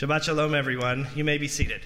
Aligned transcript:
Shabbat 0.00 0.22
Shalom, 0.22 0.54
everyone. 0.54 1.08
You 1.14 1.24
may 1.24 1.36
be 1.36 1.46
seated. 1.46 1.82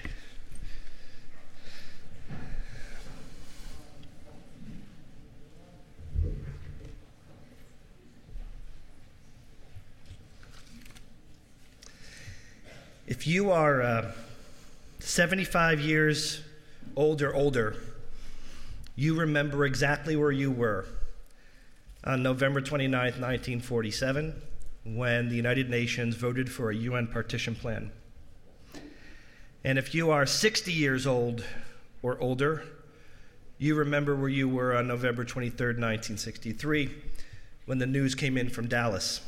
If 13.05 13.27
you 13.27 13.51
are 13.51 13.81
uh, 13.81 14.11
75 14.99 15.81
years 15.81 16.39
old 16.95 17.21
or 17.21 17.35
older, 17.35 17.75
you 18.95 19.19
remember 19.19 19.65
exactly 19.65 20.15
where 20.15 20.31
you 20.31 20.51
were 20.51 20.85
on 22.05 22.23
November 22.23 22.61
29, 22.61 22.97
1947, 22.97 24.41
when 24.85 25.27
the 25.27 25.35
United 25.35 25.69
Nations 25.69 26.15
voted 26.15 26.49
for 26.49 26.71
a 26.71 26.75
UN 26.75 27.07
partition 27.07 27.55
plan. 27.55 27.91
And 29.65 29.79
if 29.79 29.95
you 29.95 30.11
are 30.11 30.27
60 30.27 30.71
years 30.71 31.07
old 31.07 31.43
or 32.03 32.21
older, 32.21 32.61
you 33.57 33.73
remember 33.73 34.15
where 34.15 34.29
you 34.29 34.47
were 34.47 34.77
on 34.77 34.87
November 34.87 35.23
23, 35.23 35.69
1963, 35.69 36.93
when 37.65 37.79
the 37.79 37.87
news 37.87 38.13
came 38.13 38.37
in 38.37 38.51
from 38.51 38.67
Dallas. 38.67 39.21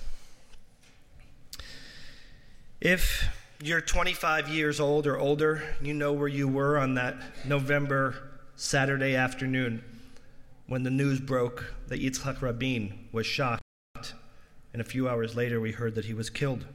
If 2.80 3.28
you're 3.64 3.82
25 3.82 4.48
years 4.50 4.80
old 4.80 5.08
or 5.08 5.18
older, 5.18 5.64
you 5.82 5.96
know 5.96 6.14
where 6.14 6.28
you 6.28 6.48
were 6.48 6.78
on 6.78 6.94
that 6.94 7.16
November 7.44 8.14
Saturday 8.56 9.16
afternoon 9.16 9.84
when 10.68 10.84
the 10.84 10.92
news 10.92 11.20
broke 11.20 11.74
that 11.88 12.00
Yitzhak 12.00 12.44
Rabin 12.44 13.08
was 13.12 13.26
shot, 13.26 13.60
and 14.72 14.84
a 14.84 14.86
few 14.86 15.10
hours 15.10 15.36
later 15.36 15.60
we 15.60 15.72
heard 15.72 15.96
that 15.96 16.06
he 16.06 16.14
was 16.14 16.30
killed. 16.30 16.68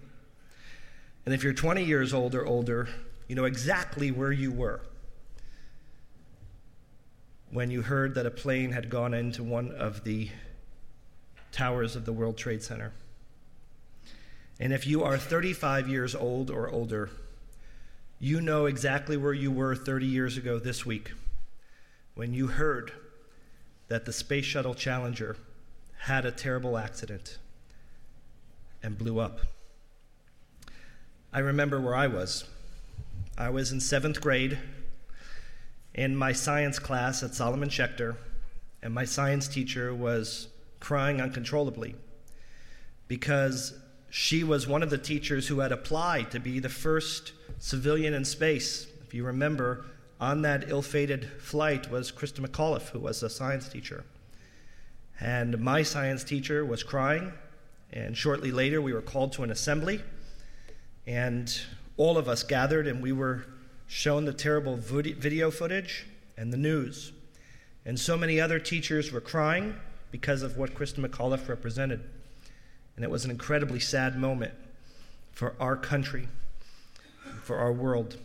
And 1.24 1.32
if 1.32 1.44
you're 1.44 1.52
20 1.52 1.84
years 1.84 2.12
old 2.12 2.34
or 2.34 2.44
older, 2.44 2.88
you 3.32 3.36
know 3.36 3.46
exactly 3.46 4.10
where 4.10 4.30
you 4.30 4.52
were 4.52 4.82
when 7.50 7.70
you 7.70 7.80
heard 7.80 8.14
that 8.14 8.26
a 8.26 8.30
plane 8.30 8.72
had 8.72 8.90
gone 8.90 9.14
into 9.14 9.42
one 9.42 9.70
of 9.70 10.04
the 10.04 10.28
towers 11.50 11.96
of 11.96 12.04
the 12.04 12.12
World 12.12 12.36
Trade 12.36 12.62
Center. 12.62 12.92
And 14.60 14.70
if 14.70 14.86
you 14.86 15.02
are 15.02 15.16
35 15.16 15.88
years 15.88 16.14
old 16.14 16.50
or 16.50 16.68
older, 16.68 17.08
you 18.20 18.42
know 18.42 18.66
exactly 18.66 19.16
where 19.16 19.32
you 19.32 19.50
were 19.50 19.74
30 19.74 20.04
years 20.04 20.36
ago 20.36 20.58
this 20.58 20.84
week 20.84 21.12
when 22.14 22.34
you 22.34 22.48
heard 22.48 22.92
that 23.88 24.04
the 24.04 24.12
Space 24.12 24.44
Shuttle 24.44 24.74
Challenger 24.74 25.38
had 26.00 26.26
a 26.26 26.30
terrible 26.30 26.76
accident 26.76 27.38
and 28.82 28.98
blew 28.98 29.18
up. 29.18 29.40
I 31.32 31.38
remember 31.38 31.80
where 31.80 31.94
I 31.96 32.08
was. 32.08 32.44
I 33.36 33.48
was 33.48 33.72
in 33.72 33.80
seventh 33.80 34.20
grade 34.20 34.58
in 35.94 36.14
my 36.14 36.32
science 36.32 36.78
class 36.78 37.22
at 37.22 37.34
Solomon 37.34 37.70
Schechter, 37.70 38.16
and 38.82 38.92
my 38.92 39.06
science 39.06 39.48
teacher 39.48 39.94
was 39.94 40.48
crying 40.80 41.20
uncontrollably 41.20 41.94
because 43.08 43.74
she 44.10 44.44
was 44.44 44.66
one 44.66 44.82
of 44.82 44.90
the 44.90 44.98
teachers 44.98 45.48
who 45.48 45.60
had 45.60 45.72
applied 45.72 46.30
to 46.32 46.40
be 46.40 46.58
the 46.58 46.68
first 46.68 47.32
civilian 47.58 48.12
in 48.12 48.26
space. 48.26 48.86
If 49.02 49.14
you 49.14 49.24
remember, 49.24 49.86
on 50.20 50.42
that 50.42 50.68
ill 50.68 50.82
fated 50.82 51.24
flight 51.40 51.90
was 51.90 52.12
Christa 52.12 52.46
McAuliffe, 52.46 52.90
who 52.90 52.98
was 52.98 53.22
a 53.22 53.30
science 53.30 53.66
teacher. 53.66 54.04
And 55.18 55.58
my 55.58 55.82
science 55.82 56.22
teacher 56.22 56.66
was 56.66 56.82
crying, 56.82 57.32
and 57.92 58.14
shortly 58.14 58.50
later 58.50 58.82
we 58.82 58.92
were 58.92 59.00
called 59.00 59.32
to 59.34 59.42
an 59.42 59.50
assembly, 59.50 60.02
and 61.06 61.58
all 61.96 62.18
of 62.18 62.28
us 62.28 62.42
gathered 62.42 62.86
and 62.86 63.02
we 63.02 63.12
were 63.12 63.44
shown 63.86 64.24
the 64.24 64.32
terrible 64.32 64.76
video 64.76 65.50
footage 65.50 66.06
and 66.36 66.52
the 66.52 66.56
news. 66.56 67.12
And 67.84 67.98
so 67.98 68.16
many 68.16 68.40
other 68.40 68.58
teachers 68.58 69.12
were 69.12 69.20
crying 69.20 69.74
because 70.10 70.42
of 70.42 70.56
what 70.56 70.74
Christa 70.74 71.04
McAuliffe 71.04 71.48
represented. 71.48 72.02
And 72.96 73.04
it 73.04 73.10
was 73.10 73.24
an 73.24 73.30
incredibly 73.30 73.80
sad 73.80 74.18
moment 74.18 74.54
for 75.32 75.54
our 75.58 75.76
country, 75.76 76.28
for 77.42 77.56
our 77.56 77.72
world. 77.72 78.18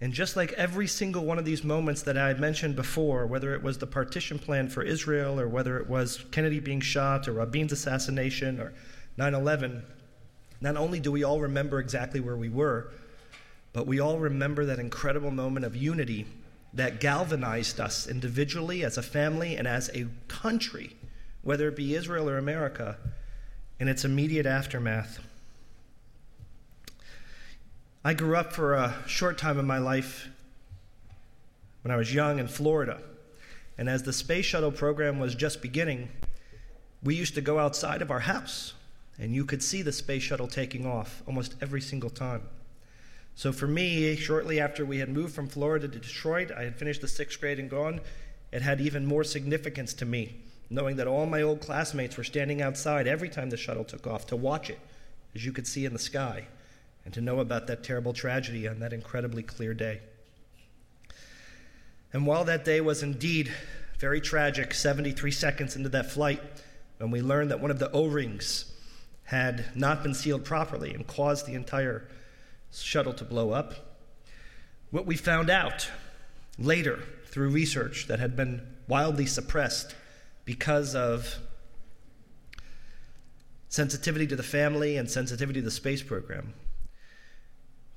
And 0.00 0.12
just 0.12 0.36
like 0.36 0.52
every 0.52 0.86
single 0.86 1.24
one 1.24 1.38
of 1.38 1.44
these 1.44 1.62
moments 1.62 2.02
that 2.02 2.18
I 2.18 2.34
mentioned 2.34 2.76
before, 2.76 3.26
whether 3.26 3.54
it 3.54 3.62
was 3.62 3.78
the 3.78 3.86
partition 3.86 4.38
plan 4.38 4.68
for 4.68 4.82
Israel, 4.82 5.38
or 5.38 5.48
whether 5.48 5.78
it 5.78 5.88
was 5.88 6.24
Kennedy 6.30 6.60
being 6.60 6.80
shot, 6.80 7.28
or 7.28 7.32
Rabin's 7.32 7.72
assassination, 7.72 8.60
or 8.60 8.74
9 9.16 9.34
11, 9.34 9.82
not 10.64 10.78
only 10.78 10.98
do 10.98 11.12
we 11.12 11.22
all 11.22 11.40
remember 11.40 11.78
exactly 11.78 12.20
where 12.20 12.38
we 12.38 12.48
were, 12.48 12.90
but 13.74 13.86
we 13.86 14.00
all 14.00 14.18
remember 14.18 14.64
that 14.64 14.78
incredible 14.78 15.30
moment 15.30 15.66
of 15.66 15.76
unity 15.76 16.26
that 16.72 17.00
galvanized 17.00 17.78
us 17.78 18.08
individually, 18.08 18.82
as 18.82 18.96
a 18.96 19.02
family, 19.02 19.56
and 19.56 19.68
as 19.68 19.90
a 19.94 20.06
country, 20.26 20.96
whether 21.42 21.68
it 21.68 21.76
be 21.76 21.94
Israel 21.94 22.30
or 22.30 22.38
America 22.38 22.96
in 23.78 23.88
its 23.88 24.06
immediate 24.06 24.46
aftermath. 24.46 25.20
I 28.02 28.14
grew 28.14 28.34
up 28.34 28.54
for 28.54 28.72
a 28.72 28.94
short 29.06 29.36
time 29.36 29.58
in 29.58 29.66
my 29.66 29.78
life 29.78 30.28
when 31.82 31.92
I 31.92 31.96
was 31.96 32.14
young 32.14 32.38
in 32.38 32.48
Florida. 32.48 33.02
And 33.76 33.86
as 33.86 34.02
the 34.02 34.14
space 34.14 34.46
shuttle 34.46 34.72
program 34.72 35.18
was 35.18 35.34
just 35.34 35.60
beginning, 35.60 36.08
we 37.02 37.16
used 37.16 37.34
to 37.34 37.42
go 37.42 37.58
outside 37.58 38.00
of 38.00 38.10
our 38.10 38.20
house 38.20 38.72
and 39.18 39.34
you 39.34 39.44
could 39.44 39.62
see 39.62 39.82
the 39.82 39.92
space 39.92 40.22
shuttle 40.22 40.48
taking 40.48 40.86
off 40.86 41.22
almost 41.26 41.54
every 41.60 41.80
single 41.80 42.10
time. 42.10 42.42
So 43.34 43.52
for 43.52 43.66
me, 43.66 44.14
shortly 44.16 44.60
after 44.60 44.84
we 44.84 44.98
had 44.98 45.08
moved 45.08 45.34
from 45.34 45.48
Florida 45.48 45.88
to 45.88 45.98
Detroit, 45.98 46.50
I 46.56 46.62
had 46.62 46.76
finished 46.76 47.00
the 47.00 47.08
sixth 47.08 47.40
grade 47.40 47.58
and 47.58 47.68
gone, 47.68 48.00
it 48.52 48.62
had 48.62 48.80
even 48.80 49.04
more 49.06 49.24
significance 49.24 49.94
to 49.94 50.04
me 50.04 50.36
knowing 50.70 50.96
that 50.96 51.06
all 51.06 51.26
my 51.26 51.42
old 51.42 51.60
classmates 51.60 52.16
were 52.16 52.24
standing 52.24 52.62
outside 52.62 53.06
every 53.06 53.28
time 53.28 53.50
the 53.50 53.56
shuttle 53.56 53.84
took 53.84 54.06
off 54.06 54.26
to 54.26 54.36
watch 54.36 54.70
it, 54.70 54.78
as 55.34 55.44
you 55.44 55.52
could 55.52 55.66
see 55.66 55.84
in 55.84 55.92
the 55.92 55.98
sky, 55.98 56.46
and 57.04 57.12
to 57.14 57.20
know 57.20 57.40
about 57.40 57.66
that 57.66 57.84
terrible 57.84 58.12
tragedy 58.12 58.66
on 58.66 58.80
that 58.80 58.92
incredibly 58.92 59.42
clear 59.42 59.74
day. 59.74 60.00
And 62.12 62.26
while 62.26 62.44
that 62.44 62.64
day 62.64 62.80
was 62.80 63.02
indeed 63.02 63.52
very 63.98 64.20
tragic, 64.20 64.74
73 64.74 65.30
seconds 65.30 65.76
into 65.76 65.88
that 65.90 66.10
flight, 66.10 66.40
when 66.98 67.10
we 67.10 67.20
learned 67.20 67.50
that 67.50 67.60
one 67.60 67.70
of 67.70 67.78
the 67.78 67.90
O 67.92 68.06
rings 68.06 68.72
had 69.24 69.74
not 69.74 70.02
been 70.02 70.14
sealed 70.14 70.44
properly 70.44 70.92
and 70.92 71.06
caused 71.06 71.46
the 71.46 71.54
entire 71.54 72.06
shuttle 72.72 73.12
to 73.14 73.24
blow 73.24 73.50
up, 73.50 73.74
what 74.90 75.06
we 75.06 75.16
found 75.16 75.50
out 75.50 75.90
later 76.58 77.02
through 77.26 77.48
research 77.50 78.06
that 78.06 78.20
had 78.20 78.36
been 78.36 78.62
wildly 78.86 79.26
suppressed 79.26 79.94
because 80.44 80.94
of 80.94 81.36
sensitivity 83.68 84.26
to 84.26 84.36
the 84.36 84.42
family 84.42 84.96
and 84.96 85.10
sensitivity 85.10 85.60
to 85.60 85.64
the 85.64 85.70
space 85.70 86.02
program 86.02 86.54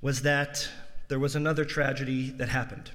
was 0.01 0.21
that 0.23 0.67
there 1.07 1.19
was 1.19 1.35
another 1.35 1.65
tragedy 1.65 2.29
that 2.31 2.49
happened. 2.49 2.91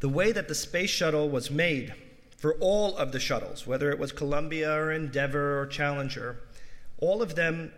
The 0.00 0.08
way 0.08 0.32
that 0.32 0.48
the 0.48 0.54
space 0.54 0.90
shuttle 0.90 1.28
was 1.28 1.50
made 1.50 1.94
for 2.36 2.54
all 2.60 2.96
of 2.96 3.12
the 3.12 3.18
shuttles, 3.18 3.66
whether 3.66 3.90
it 3.90 3.98
was 3.98 4.12
Columbia 4.12 4.72
or 4.72 4.92
Endeavour 4.92 5.60
or 5.60 5.66
Challenger, 5.66 6.40
all 6.98 7.22
of 7.22 7.34
them 7.34 7.72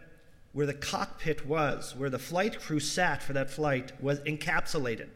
where 0.53 0.67
the 0.67 0.75
cockpit 0.75 1.47
was, 1.47 1.95
where 1.97 2.11
the 2.11 2.19
flight 2.19 2.61
crew 2.61 2.81
sat 2.81 3.23
for 3.23 3.33
that 3.33 3.51
flight, 3.51 3.93
was 4.03 4.19
encapsulated 4.21 5.09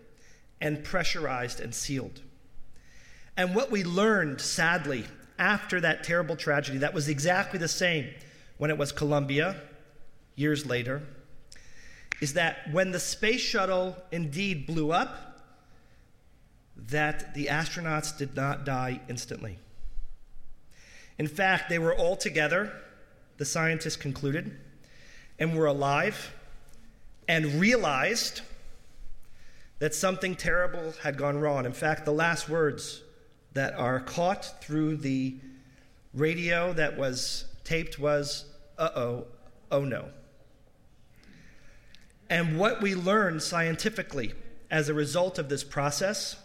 and 0.61 0.85
pressurized 0.85 1.61
and 1.61 1.75
sealed. 1.75 2.21
And 3.37 3.55
what 3.55 3.71
we 3.71 3.83
learned, 3.83 4.41
sadly, 4.41 5.05
after 5.39 5.81
that 5.81 6.05
terrible 6.05 6.37
tragedy, 6.37 6.79
that 6.79 6.95
was 6.95 7.09
exactly 7.09 7.59
the 7.59 7.69
same 7.69 8.09
when 8.59 8.71
it 8.71 8.79
was 8.79 8.93
Columbia, 8.93 9.61
years 10.37 10.65
later, 10.65 11.03
is 12.21 12.35
that 12.35 12.71
when 12.73 12.93
the 12.93 13.01
space 13.01 13.41
shuttle 13.41 13.97
indeed 14.13 14.67
blew 14.67 14.93
up, 14.93 15.43
that 16.77 17.35
the 17.35 17.47
astronauts 17.47 18.17
did 18.17 18.37
not 18.37 18.65
die 18.65 19.01
instantly. 19.09 19.59
In 21.19 21.27
fact, 21.27 21.69
they 21.69 21.79
were 21.79 21.95
all 21.95 22.17
together, 22.17 22.73
the 23.39 23.45
scientists 23.45 23.97
concluded, 23.97 24.57
and 25.39 25.57
were 25.57 25.67
alive 25.67 26.33
and 27.29 27.61
realized 27.61 28.43
that 29.79 29.95
something 29.95 30.35
terrible 30.35 30.95
had 31.03 31.17
gone 31.17 31.39
wrong. 31.39 31.67
In 31.67 31.73
fact, 31.73 32.05
the 32.05 32.13
last 32.13 32.49
words 32.49 33.03
that 33.55 33.75
are 33.75 34.01
caught 34.01 34.63
through 34.63 34.97
the 34.99 35.37
radio 36.13 36.73
that 36.73 36.97
was 36.97 37.47
taped 37.65 37.99
was, 37.99 38.45
uh 38.79 38.91
oh, 38.95 39.27
oh 39.71 39.85
no. 39.85 40.09
And 42.31 42.59
what 42.59 42.81
we 42.81 42.95
learned 42.95 43.43
scientifically 43.43 44.33
as 44.71 44.89
a 44.89 44.95
result 44.95 45.39
of 45.39 45.49
this 45.49 45.63
process 45.63 46.37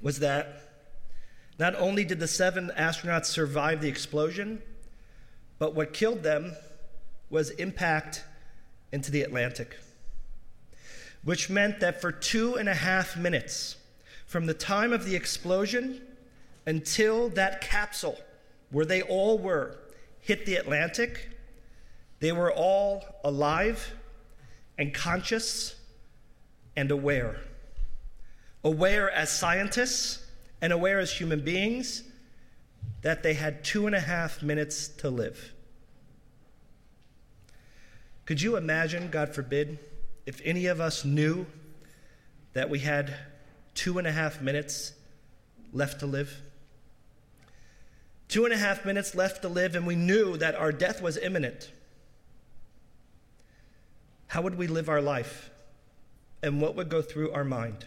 was 0.00 0.20
that 0.20 0.60
not 1.58 1.74
only 1.76 2.04
did 2.04 2.18
the 2.18 2.28
seven 2.28 2.70
astronauts 2.76 3.26
survive 3.26 3.80
the 3.80 3.88
explosion, 3.88 4.60
but 5.58 5.74
what 5.74 5.92
killed 5.92 6.22
them 6.22 6.52
was 7.30 7.50
impact 7.50 8.24
into 8.92 9.10
the 9.10 9.22
Atlantic. 9.22 9.76
which 11.24 11.48
meant 11.48 11.80
that 11.80 12.00
for 12.00 12.12
two 12.12 12.54
and 12.56 12.68
a 12.68 12.74
half 12.74 13.16
minutes, 13.16 13.76
from 14.26 14.46
the 14.46 14.54
time 14.54 14.92
of 14.92 15.04
the 15.04 15.16
explosion 15.16 16.02
until 16.66 17.28
that 17.30 17.60
capsule 17.60 18.18
where 18.70 18.84
they 18.84 19.00
all 19.02 19.38
were 19.38 19.78
hit 20.20 20.44
the 20.46 20.56
Atlantic, 20.56 21.30
they 22.20 22.32
were 22.32 22.52
all 22.52 23.04
alive 23.24 23.94
and 24.76 24.92
conscious 24.92 25.76
and 26.76 26.90
aware. 26.90 27.40
Aware 28.62 29.10
as 29.10 29.30
scientists 29.30 30.26
and 30.60 30.72
aware 30.72 30.98
as 30.98 31.12
human 31.12 31.40
beings 31.44 32.02
that 33.04 33.22
they 33.22 33.34
had 33.34 33.62
two 33.62 33.86
and 33.86 33.94
a 33.94 34.00
half 34.00 34.42
minutes 34.42 34.88
to 34.88 35.10
live. 35.10 35.52
Could 38.24 38.40
you 38.40 38.56
imagine, 38.56 39.10
God 39.10 39.34
forbid, 39.34 39.78
if 40.24 40.40
any 40.42 40.64
of 40.66 40.80
us 40.80 41.04
knew 41.04 41.44
that 42.54 42.70
we 42.70 42.78
had 42.78 43.14
two 43.74 43.98
and 43.98 44.06
a 44.06 44.10
half 44.12 44.40
minutes 44.40 44.94
left 45.70 46.00
to 46.00 46.06
live? 46.06 46.40
Two 48.26 48.46
and 48.46 48.54
a 48.54 48.56
half 48.56 48.86
minutes 48.86 49.14
left 49.14 49.42
to 49.42 49.48
live, 49.48 49.76
and 49.76 49.86
we 49.86 49.96
knew 49.96 50.38
that 50.38 50.54
our 50.54 50.72
death 50.72 51.02
was 51.02 51.18
imminent. 51.18 51.70
How 54.28 54.40
would 54.40 54.56
we 54.56 54.66
live 54.66 54.88
our 54.88 55.02
life? 55.02 55.50
And 56.42 56.58
what 56.58 56.74
would 56.76 56.88
go 56.88 57.02
through 57.02 57.32
our 57.32 57.44
mind? 57.44 57.84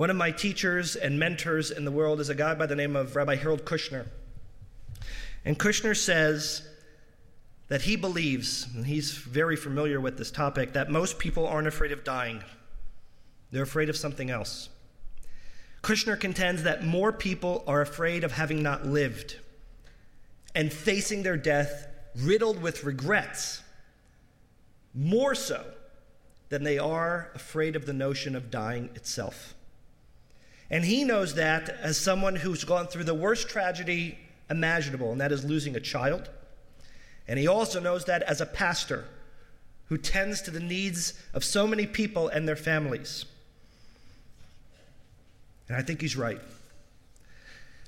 One 0.00 0.08
of 0.08 0.16
my 0.16 0.30
teachers 0.30 0.96
and 0.96 1.18
mentors 1.18 1.70
in 1.70 1.84
the 1.84 1.90
world 1.90 2.20
is 2.20 2.30
a 2.30 2.34
guy 2.34 2.54
by 2.54 2.64
the 2.64 2.74
name 2.74 2.96
of 2.96 3.14
Rabbi 3.14 3.36
Harold 3.36 3.66
Kushner. 3.66 4.06
And 5.44 5.58
Kushner 5.58 5.94
says 5.94 6.66
that 7.68 7.82
he 7.82 7.96
believes, 7.96 8.66
and 8.74 8.86
he's 8.86 9.12
very 9.12 9.56
familiar 9.56 10.00
with 10.00 10.16
this 10.16 10.30
topic, 10.30 10.72
that 10.72 10.90
most 10.90 11.18
people 11.18 11.46
aren't 11.46 11.68
afraid 11.68 11.92
of 11.92 12.02
dying, 12.02 12.42
they're 13.50 13.64
afraid 13.64 13.90
of 13.90 13.96
something 13.96 14.30
else. 14.30 14.70
Kushner 15.82 16.18
contends 16.18 16.62
that 16.62 16.82
more 16.82 17.12
people 17.12 17.62
are 17.66 17.82
afraid 17.82 18.24
of 18.24 18.32
having 18.32 18.62
not 18.62 18.86
lived 18.86 19.36
and 20.54 20.72
facing 20.72 21.24
their 21.24 21.36
death 21.36 21.88
riddled 22.16 22.62
with 22.62 22.84
regrets, 22.84 23.62
more 24.94 25.34
so 25.34 25.62
than 26.48 26.64
they 26.64 26.78
are 26.78 27.30
afraid 27.34 27.76
of 27.76 27.84
the 27.84 27.92
notion 27.92 28.34
of 28.34 28.50
dying 28.50 28.88
itself. 28.94 29.54
And 30.70 30.84
he 30.84 31.04
knows 31.04 31.34
that 31.34 31.68
as 31.68 31.96
someone 31.98 32.36
who's 32.36 32.64
gone 32.64 32.86
through 32.86 33.04
the 33.04 33.14
worst 33.14 33.48
tragedy 33.48 34.18
imaginable, 34.48 35.12
and 35.12 35.20
that 35.20 35.32
is 35.32 35.44
losing 35.44 35.76
a 35.76 35.80
child 35.80 36.28
and 37.30 37.38
he 37.38 37.46
also 37.46 37.78
knows 37.78 38.06
that 38.06 38.24
as 38.24 38.40
a 38.40 38.46
pastor 38.46 39.04
who 39.84 39.96
tends 39.96 40.42
to 40.42 40.50
the 40.50 40.58
needs 40.58 41.14
of 41.32 41.44
so 41.44 41.64
many 41.64 41.86
people 41.86 42.26
and 42.26 42.46
their 42.46 42.56
families. 42.56 43.24
And 45.68 45.76
I 45.76 45.82
think 45.82 46.00
he's 46.00 46.16
right. 46.16 46.40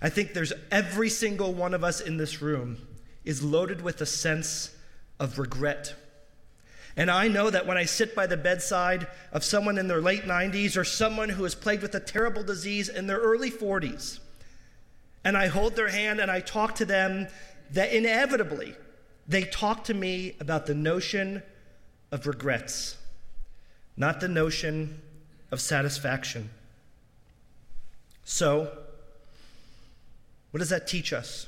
I 0.00 0.10
think 0.10 0.32
there's 0.32 0.52
every 0.70 1.08
single 1.08 1.52
one 1.52 1.74
of 1.74 1.82
us 1.82 2.00
in 2.00 2.18
this 2.18 2.40
room 2.40 2.86
is 3.24 3.42
loaded 3.42 3.82
with 3.82 4.00
a 4.00 4.06
sense 4.06 4.76
of 5.18 5.40
regret. 5.40 5.96
And 6.96 7.10
I 7.10 7.28
know 7.28 7.48
that 7.48 7.66
when 7.66 7.78
I 7.78 7.84
sit 7.84 8.14
by 8.14 8.26
the 8.26 8.36
bedside 8.36 9.06
of 9.32 9.44
someone 9.44 9.78
in 9.78 9.88
their 9.88 10.02
late 10.02 10.24
90s 10.24 10.76
or 10.76 10.84
someone 10.84 11.30
who 11.30 11.44
is 11.44 11.54
plagued 11.54 11.82
with 11.82 11.94
a 11.94 12.00
terrible 12.00 12.42
disease 12.42 12.88
in 12.88 13.06
their 13.06 13.18
early 13.18 13.50
40s, 13.50 14.18
and 15.24 15.36
I 15.36 15.46
hold 15.46 15.74
their 15.76 15.88
hand 15.88 16.20
and 16.20 16.30
I 16.30 16.40
talk 16.40 16.74
to 16.76 16.84
them, 16.84 17.28
that 17.70 17.92
inevitably 17.92 18.74
they 19.26 19.44
talk 19.44 19.84
to 19.84 19.94
me 19.94 20.36
about 20.40 20.66
the 20.66 20.74
notion 20.74 21.42
of 22.10 22.26
regrets, 22.26 22.98
not 23.96 24.20
the 24.20 24.28
notion 24.28 25.00
of 25.50 25.60
satisfaction. 25.60 26.50
So, 28.24 28.70
what 30.50 30.58
does 30.58 30.68
that 30.68 30.86
teach 30.86 31.12
us? 31.12 31.46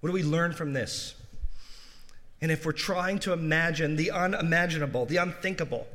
What 0.00 0.08
do 0.08 0.12
we 0.12 0.22
learn 0.22 0.52
from 0.52 0.72
this? 0.72 1.14
And 2.42 2.50
if 2.50 2.64
we're 2.64 2.72
trying 2.72 3.18
to 3.20 3.32
imagine 3.32 3.96
the 3.96 4.10
unimaginable, 4.10 5.06
the 5.06 5.18
unthinkable, 5.18 5.86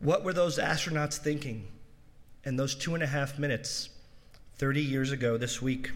what 0.00 0.24
were 0.24 0.32
those 0.32 0.58
astronauts 0.58 1.18
thinking 1.18 1.66
in 2.44 2.56
those 2.56 2.74
two 2.74 2.94
and 2.94 3.02
a 3.02 3.06
half 3.06 3.38
minutes 3.38 3.90
30 4.56 4.82
years 4.82 5.12
ago 5.12 5.36
this 5.36 5.62
week? 5.62 5.90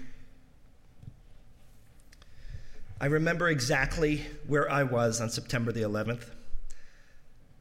I 3.01 3.07
remember 3.07 3.49
exactly 3.49 4.25
where 4.47 4.71
I 4.71 4.85
was 4.85 5.21
on 5.21 5.31
September 5.31 5.73
the 5.73 5.83
11th. 5.83 6.27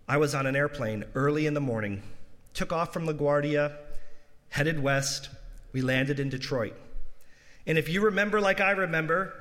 I 0.07 0.17
was 0.17 0.35
on 0.35 0.45
an 0.45 0.55
airplane 0.55 1.05
early 1.15 1.47
in 1.47 1.55
the 1.55 1.61
morning, 1.61 2.03
took 2.53 2.71
off 2.71 2.93
from 2.93 3.07
LaGuardia, 3.07 3.75
headed 4.49 4.83
west. 4.83 5.29
We 5.73 5.81
landed 5.81 6.19
in 6.19 6.29
Detroit. 6.29 6.75
And 7.65 7.77
if 7.77 7.89
you 7.89 8.01
remember, 8.01 8.41
like 8.41 8.59
I 8.59 8.71
remember, 8.71 9.33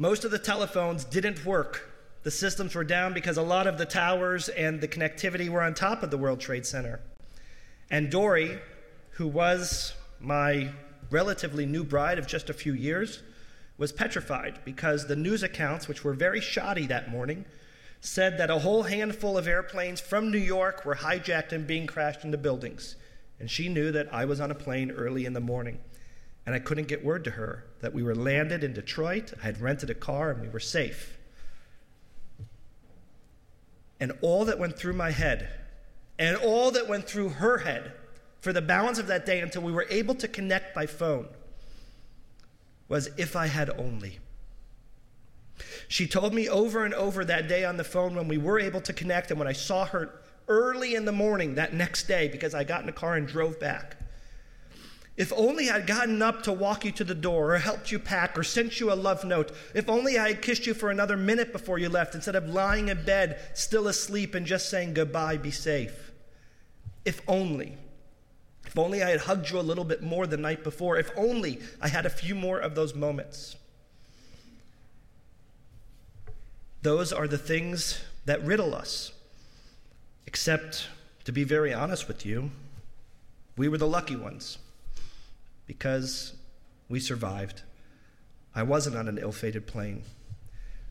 most 0.00 0.24
of 0.24 0.30
the 0.30 0.38
telephones 0.38 1.04
didn't 1.04 1.44
work. 1.44 1.92
The 2.22 2.30
systems 2.30 2.74
were 2.74 2.84
down 2.84 3.12
because 3.12 3.36
a 3.36 3.42
lot 3.42 3.66
of 3.66 3.76
the 3.76 3.84
towers 3.84 4.48
and 4.48 4.80
the 4.80 4.88
connectivity 4.88 5.50
were 5.50 5.60
on 5.60 5.74
top 5.74 6.02
of 6.02 6.10
the 6.10 6.16
World 6.16 6.40
Trade 6.40 6.64
Center. 6.64 7.00
And 7.90 8.10
Dory, 8.10 8.58
who 9.10 9.28
was 9.28 9.92
my 10.18 10.70
relatively 11.10 11.66
new 11.66 11.84
bride 11.84 12.18
of 12.18 12.26
just 12.26 12.48
a 12.48 12.54
few 12.54 12.72
years, 12.72 13.22
was 13.76 13.92
petrified 13.92 14.60
because 14.64 15.06
the 15.06 15.16
news 15.16 15.42
accounts, 15.42 15.86
which 15.86 16.02
were 16.02 16.14
very 16.14 16.40
shoddy 16.40 16.86
that 16.86 17.10
morning, 17.10 17.44
said 18.00 18.38
that 18.38 18.48
a 18.48 18.60
whole 18.60 18.84
handful 18.84 19.36
of 19.36 19.46
airplanes 19.46 20.00
from 20.00 20.30
New 20.30 20.38
York 20.38 20.86
were 20.86 20.94
hijacked 20.94 21.52
and 21.52 21.66
being 21.66 21.86
crashed 21.86 22.24
into 22.24 22.38
buildings. 22.38 22.96
And 23.38 23.50
she 23.50 23.68
knew 23.68 23.92
that 23.92 24.08
I 24.14 24.24
was 24.24 24.40
on 24.40 24.50
a 24.50 24.54
plane 24.54 24.92
early 24.92 25.26
in 25.26 25.34
the 25.34 25.40
morning. 25.40 25.78
And 26.50 26.56
I 26.56 26.58
couldn't 26.58 26.88
get 26.88 27.04
word 27.04 27.22
to 27.22 27.30
her 27.30 27.64
that 27.80 27.94
we 27.94 28.02
were 28.02 28.16
landed 28.16 28.64
in 28.64 28.72
Detroit, 28.72 29.32
I 29.40 29.46
had 29.46 29.60
rented 29.60 29.88
a 29.88 29.94
car, 29.94 30.32
and 30.32 30.42
we 30.42 30.48
were 30.48 30.58
safe. 30.58 31.16
And 34.00 34.10
all 34.20 34.44
that 34.46 34.58
went 34.58 34.76
through 34.76 34.94
my 34.94 35.12
head, 35.12 35.48
and 36.18 36.36
all 36.36 36.72
that 36.72 36.88
went 36.88 37.06
through 37.06 37.28
her 37.28 37.58
head 37.58 37.92
for 38.40 38.52
the 38.52 38.60
balance 38.60 38.98
of 38.98 39.06
that 39.06 39.24
day 39.24 39.38
until 39.38 39.62
we 39.62 39.70
were 39.70 39.86
able 39.90 40.16
to 40.16 40.26
connect 40.26 40.74
by 40.74 40.86
phone 40.86 41.28
was 42.88 43.10
if 43.16 43.36
I 43.36 43.46
had 43.46 43.70
only. 43.78 44.18
She 45.86 46.08
told 46.08 46.34
me 46.34 46.48
over 46.48 46.84
and 46.84 46.94
over 46.94 47.24
that 47.26 47.46
day 47.46 47.64
on 47.64 47.76
the 47.76 47.84
phone 47.84 48.16
when 48.16 48.26
we 48.26 48.38
were 48.38 48.58
able 48.58 48.80
to 48.80 48.92
connect 48.92 49.30
and 49.30 49.38
when 49.38 49.46
I 49.46 49.52
saw 49.52 49.84
her 49.84 50.20
early 50.48 50.96
in 50.96 51.04
the 51.04 51.12
morning 51.12 51.54
that 51.54 51.74
next 51.74 52.08
day 52.08 52.26
because 52.26 52.56
I 52.56 52.64
got 52.64 52.82
in 52.82 52.88
a 52.88 52.92
car 52.92 53.14
and 53.14 53.28
drove 53.28 53.60
back. 53.60 53.99
If 55.20 55.34
only 55.36 55.68
I'd 55.68 55.86
gotten 55.86 56.22
up 56.22 56.44
to 56.44 56.52
walk 56.52 56.86
you 56.86 56.92
to 56.92 57.04
the 57.04 57.14
door 57.14 57.54
or 57.54 57.58
helped 57.58 57.92
you 57.92 57.98
pack 57.98 58.38
or 58.38 58.42
sent 58.42 58.80
you 58.80 58.90
a 58.90 58.94
love 58.94 59.22
note. 59.22 59.52
If 59.74 59.86
only 59.86 60.18
I 60.18 60.28
had 60.28 60.40
kissed 60.40 60.66
you 60.66 60.72
for 60.72 60.90
another 60.90 61.14
minute 61.14 61.52
before 61.52 61.78
you 61.78 61.90
left 61.90 62.14
instead 62.14 62.36
of 62.36 62.48
lying 62.48 62.88
in 62.88 63.04
bed, 63.04 63.38
still 63.52 63.86
asleep, 63.86 64.34
and 64.34 64.46
just 64.46 64.70
saying 64.70 64.94
goodbye, 64.94 65.36
be 65.36 65.50
safe. 65.50 66.10
If 67.04 67.20
only. 67.28 67.76
If 68.64 68.78
only 68.78 69.02
I 69.02 69.10
had 69.10 69.20
hugged 69.20 69.50
you 69.50 69.58
a 69.58 69.60
little 69.60 69.84
bit 69.84 70.02
more 70.02 70.26
the 70.26 70.38
night 70.38 70.64
before. 70.64 70.96
If 70.96 71.10
only 71.18 71.60
I 71.82 71.88
had 71.88 72.06
a 72.06 72.10
few 72.10 72.34
more 72.34 72.58
of 72.58 72.74
those 72.74 72.94
moments. 72.94 73.56
Those 76.80 77.12
are 77.12 77.28
the 77.28 77.36
things 77.36 78.00
that 78.24 78.42
riddle 78.42 78.74
us. 78.74 79.12
Except, 80.26 80.88
to 81.24 81.30
be 81.30 81.44
very 81.44 81.74
honest 81.74 82.08
with 82.08 82.24
you, 82.24 82.52
we 83.58 83.68
were 83.68 83.76
the 83.76 83.86
lucky 83.86 84.16
ones 84.16 84.56
because 85.70 86.32
we 86.88 86.98
survived. 86.98 87.62
I 88.56 88.64
wasn't 88.64 88.96
on 88.96 89.06
an 89.06 89.18
ill 89.18 89.30
fated 89.30 89.68
plane. 89.68 90.02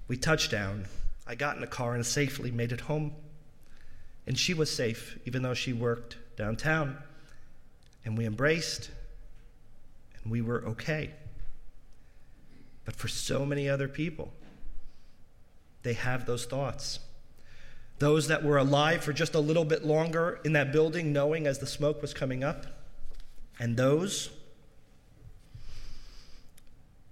We 0.08 0.16
touched 0.16 0.52
down. 0.52 0.86
I 1.28 1.36
got 1.36 1.58
in 1.58 1.64
a 1.64 1.68
car 1.68 1.96
and 1.96 2.06
safely 2.06 2.50
made 2.50 2.72
it 2.72 2.80
home. 2.80 3.12
And 4.26 4.40
she 4.40 4.54
was 4.54 4.72
safe, 4.72 5.20
even 5.26 5.42
though 5.42 5.54
she 5.54 5.74
worked 5.74 6.16
downtown 6.38 6.98
and 8.06 8.18
we 8.18 8.26
embraced 8.26 8.90
and 10.24 10.32
we 10.32 10.42
were 10.42 10.64
okay. 10.68 11.10
But 12.86 12.96
for 12.96 13.10
so 13.10 13.46
many 13.46 13.68
other 13.68 13.90
people, 13.90 14.32
they 15.84 15.92
have 15.92 16.26
those 16.26 16.46
thoughts. 16.46 17.00
Those 17.98 18.30
that 18.30 18.46
were 18.46 18.58
alive 18.58 19.04
for 19.04 19.12
just 19.12 19.36
a 19.36 19.42
little 19.42 19.66
bit 19.66 19.84
longer 19.84 20.40
in 20.46 20.54
that 20.54 20.72
building, 20.72 21.12
knowing 21.12 21.48
as 21.48 21.60
the 21.60 21.68
smoke 21.68 22.02
was 22.02 22.14
coming 22.14 22.46
up, 22.46 22.66
and 23.60 23.76
those 23.76 24.30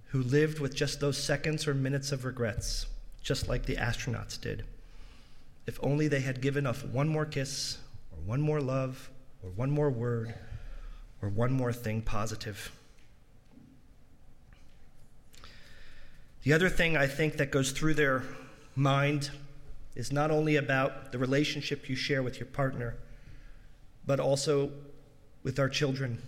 who 0.08 0.22
lived 0.22 0.58
with 0.58 0.74
just 0.74 1.00
those 1.00 1.18
seconds 1.18 1.66
or 1.66 1.74
minutes 1.74 2.12
of 2.12 2.24
regrets, 2.24 2.86
just 3.22 3.48
like 3.48 3.66
the 3.66 3.76
astronauts 3.76 4.40
did. 4.40 4.64
If 5.66 5.78
only 5.82 6.08
they 6.08 6.20
had 6.20 6.40
given 6.40 6.66
off 6.66 6.84
one 6.84 7.08
more 7.08 7.26
kiss, 7.26 7.78
or 8.12 8.18
one 8.24 8.40
more 8.40 8.60
love, 8.60 9.10
or 9.42 9.50
one 9.50 9.70
more 9.70 9.90
word, 9.90 10.34
or 11.20 11.28
one 11.28 11.52
more 11.52 11.72
thing 11.72 12.00
positive. 12.00 12.72
The 16.42 16.54
other 16.54 16.70
thing 16.70 16.96
I 16.96 17.06
think 17.06 17.36
that 17.36 17.50
goes 17.50 17.72
through 17.72 17.94
their 17.94 18.22
mind 18.74 19.30
is 19.94 20.10
not 20.10 20.30
only 20.30 20.56
about 20.56 21.12
the 21.12 21.18
relationship 21.18 21.88
you 21.88 21.96
share 21.96 22.22
with 22.22 22.38
your 22.38 22.46
partner, 22.46 22.96
but 24.06 24.20
also 24.20 24.70
with 25.42 25.58
our 25.58 25.68
children. 25.68 26.22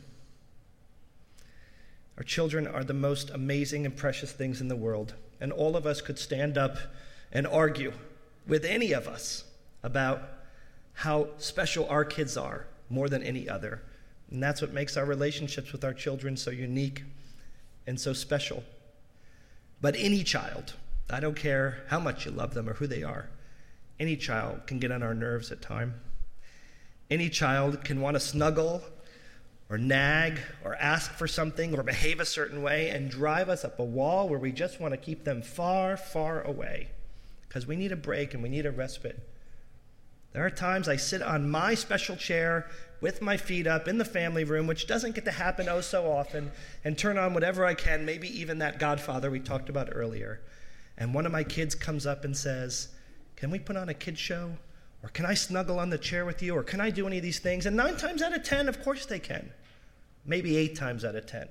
Our 2.21 2.25
children 2.25 2.67
are 2.67 2.85
the 2.85 2.93
most 2.93 3.31
amazing 3.31 3.87
and 3.87 3.97
precious 3.97 4.31
things 4.31 4.61
in 4.61 4.69
the 4.69 4.77
world, 4.77 5.15
and 5.41 5.51
all 5.51 5.75
of 5.75 5.87
us 5.87 6.03
could 6.03 6.19
stand 6.19 6.59
up 6.59 6.77
and 7.33 7.47
argue 7.47 7.95
with 8.47 8.63
any 8.67 8.93
of 8.93 9.09
us 9.09 9.45
about 9.83 10.21
how 10.93 11.29
special 11.39 11.89
our 11.89 12.05
kids 12.05 12.37
are 12.37 12.67
more 12.91 13.09
than 13.09 13.23
any 13.23 13.49
other. 13.49 13.81
And 14.31 14.43
that's 14.43 14.61
what 14.61 14.75
makes 14.75 14.99
our 14.99 15.07
relationships 15.07 15.73
with 15.73 15.83
our 15.83 15.95
children 15.95 16.37
so 16.37 16.51
unique 16.51 17.05
and 17.87 17.99
so 17.99 18.13
special. 18.13 18.65
But 19.81 19.97
any 19.97 20.23
child, 20.23 20.75
I 21.09 21.21
don't 21.21 21.37
care 21.37 21.85
how 21.89 22.01
much 22.01 22.27
you 22.27 22.33
love 22.33 22.53
them 22.53 22.69
or 22.69 22.75
who 22.75 22.87
they 22.87 23.03
are, 23.03 23.31
any 23.99 24.15
child 24.15 24.67
can 24.67 24.79
get 24.79 24.93
on 24.93 25.03
our 25.03 25.15
nerves 25.15 25.51
at 25.51 25.63
times. 25.63 25.95
Any 27.11 27.31
child 27.31 27.83
can 27.83 28.03
want 28.03 28.17
to 28.17 28.21
snuggle 28.21 28.83
or 29.71 29.79
nag 29.79 30.41
or 30.65 30.75
ask 30.75 31.13
for 31.13 31.29
something 31.29 31.79
or 31.79 31.83
behave 31.85 32.19
a 32.19 32.27
certain 32.27 32.61
way 32.61 32.91
and 32.91 33.09
drive 33.09 33.49
us 33.49 33.65
up 33.65 33.79
a 33.79 33.85
wall 33.85 34.29
where 34.29 34.39
we 34.39 34.51
just 34.51 34.81
want 34.81 34.93
to 34.93 34.99
keep 34.99 35.25
them 35.25 35.41
far, 35.41 35.97
far 35.97 36.43
away 36.43 36.89
because 37.49 37.67
we 37.67 37.77
need 37.77 37.93
a 37.93 37.97
break 37.97 38.35
and 38.35 38.43
we 38.43 38.49
need 38.49 38.67
a 38.67 38.71
respite. 38.71 39.27
There 40.33 40.45
are 40.45 40.51
times 40.51 40.89
I 40.89 40.97
sit 40.97 41.23
on 41.23 41.51
my 41.51 41.75
special 41.75 42.17
chair 42.17 42.69
with 43.01 43.23
my 43.23 43.37
feet 43.37 43.67
up 43.67 43.89
in 43.89 43.99
the 43.99 44.05
family 44.05 44.45
room, 44.45 44.67
which 44.67 44.87
doesn't 44.87 45.15
get 45.15 45.25
to 45.25 45.33
happen 45.33 45.69
oh 45.69 45.81
so 45.81 46.11
often, 46.11 46.53
and 46.85 46.97
turn 46.97 47.19
on 47.19 47.35
whatever 47.35 47.65
I 47.65 47.75
can, 47.75 48.05
maybe 48.05 48.29
even 48.41 48.59
that 48.59 48.79
Godfather 48.79 49.31
we 49.31 49.41
talked 49.41 49.69
about 49.69 49.89
earlier. 49.91 50.41
And 50.99 51.15
one 51.15 51.27
of 51.27 51.33
my 51.33 51.43
kids 51.43 51.75
comes 51.75 52.07
up 52.07 52.25
and 52.25 52.37
says, 52.37 52.89
Can 53.37 53.51
we 53.51 53.59
put 53.59 53.77
on 53.77 53.89
a 53.89 53.95
kid 53.95 54.19
show? 54.19 54.53
Or 55.03 55.09
can 55.09 55.25
I 55.25 55.35
snuggle 55.35 55.79
on 55.79 55.91
the 55.91 55.99
chair 55.99 56.25
with 56.25 56.43
you? 56.43 56.55
Or 56.55 56.63
can 56.63 56.81
I 56.81 56.91
do 56.91 57.07
any 57.07 57.17
of 57.17 57.23
these 57.23 57.39
things? 57.39 57.67
And 57.67 57.75
nine 57.75 57.97
times 57.97 58.21
out 58.21 58.37
of 58.37 58.45
ten, 58.45 58.69
of 58.69 58.83
course 58.83 59.07
they 59.07 59.19
can. 59.19 59.51
Maybe 60.25 60.57
eight 60.57 60.77
times 60.77 61.05
out 61.05 61.17
of 61.17 61.27
ten. 61.27 61.49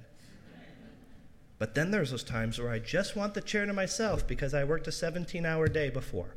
But 1.58 1.76
then 1.76 1.92
there's 1.92 2.12
those 2.12 2.24
times 2.24 2.58
where 2.58 2.72
I 2.72 2.80
just 2.80 3.16
want 3.16 3.34
the 3.34 3.42
chair 3.42 3.66
to 3.66 3.74
myself 3.74 4.26
because 4.26 4.54
I 4.54 4.64
worked 4.64 4.88
a 4.88 4.92
17 4.92 5.46
hour 5.46 5.68
day 5.68 5.90
before. 5.90 6.36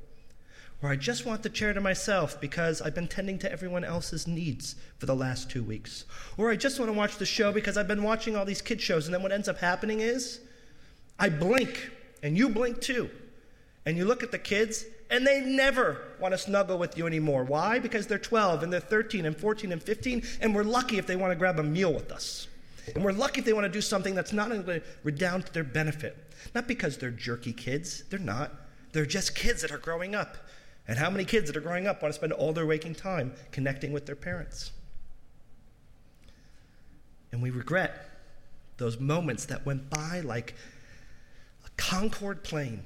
Or 0.82 0.90
I 0.90 0.96
just 0.96 1.24
want 1.24 1.44
the 1.44 1.48
chair 1.48 1.72
to 1.72 1.80
myself 1.80 2.40
because 2.40 2.82
I've 2.82 2.94
been 2.96 3.06
tending 3.06 3.38
to 3.38 3.52
everyone 3.52 3.84
else's 3.84 4.26
needs 4.26 4.74
for 4.98 5.06
the 5.06 5.14
last 5.14 5.48
two 5.48 5.62
weeks. 5.62 6.06
Or 6.36 6.50
I 6.50 6.56
just 6.56 6.80
want 6.80 6.90
to 6.90 6.98
watch 6.98 7.18
the 7.18 7.24
show 7.24 7.52
because 7.52 7.76
I've 7.76 7.86
been 7.86 8.02
watching 8.02 8.34
all 8.34 8.44
these 8.44 8.60
kid 8.60 8.80
shows. 8.80 9.06
And 9.06 9.14
then 9.14 9.22
what 9.22 9.30
ends 9.30 9.48
up 9.48 9.58
happening 9.58 10.00
is 10.00 10.40
I 11.20 11.28
blink, 11.28 11.92
and 12.24 12.36
you 12.36 12.48
blink 12.48 12.80
too. 12.80 13.10
And 13.86 13.96
you 13.96 14.04
look 14.04 14.24
at 14.24 14.32
the 14.32 14.38
kids, 14.40 14.84
and 15.12 15.26
they 15.26 15.42
never 15.42 15.98
want 16.18 16.32
to 16.32 16.38
snuggle 16.38 16.78
with 16.78 16.96
you 16.96 17.06
anymore. 17.06 17.44
Why? 17.44 17.78
Because 17.78 18.06
they're 18.06 18.18
12 18.18 18.62
and 18.62 18.72
they're 18.72 18.80
13 18.80 19.26
and 19.26 19.36
14 19.36 19.70
and 19.70 19.82
15, 19.82 20.22
and 20.40 20.54
we're 20.54 20.64
lucky 20.64 20.96
if 20.96 21.06
they 21.06 21.16
want 21.16 21.32
to 21.32 21.36
grab 21.36 21.58
a 21.58 21.62
meal 21.62 21.92
with 21.92 22.10
us. 22.10 22.48
And 22.94 23.04
we're 23.04 23.12
lucky 23.12 23.40
if 23.40 23.44
they 23.44 23.52
want 23.52 23.66
to 23.66 23.70
do 23.70 23.82
something 23.82 24.14
that's 24.14 24.32
not 24.32 24.48
going 24.48 24.64
to 24.64 24.82
redound 25.04 25.46
to 25.46 25.52
their 25.52 25.64
benefit. 25.64 26.16
Not 26.54 26.66
because 26.66 26.96
they're 26.96 27.10
jerky 27.10 27.52
kids, 27.52 28.04
they're 28.08 28.18
not. 28.18 28.52
They're 28.92 29.04
just 29.04 29.34
kids 29.34 29.60
that 29.60 29.70
are 29.70 29.78
growing 29.78 30.14
up. 30.14 30.38
And 30.88 30.98
how 30.98 31.10
many 31.10 31.26
kids 31.26 31.46
that 31.46 31.58
are 31.58 31.60
growing 31.60 31.86
up 31.86 32.00
want 32.00 32.14
to 32.14 32.18
spend 32.18 32.32
all 32.32 32.54
their 32.54 32.66
waking 32.66 32.94
time 32.94 33.34
connecting 33.52 33.92
with 33.92 34.06
their 34.06 34.16
parents? 34.16 34.72
And 37.32 37.42
we 37.42 37.50
regret 37.50 38.08
those 38.78 38.98
moments 38.98 39.44
that 39.44 39.66
went 39.66 39.90
by 39.90 40.20
like 40.20 40.54
a 41.66 41.70
Concorde 41.76 42.42
plane 42.42 42.82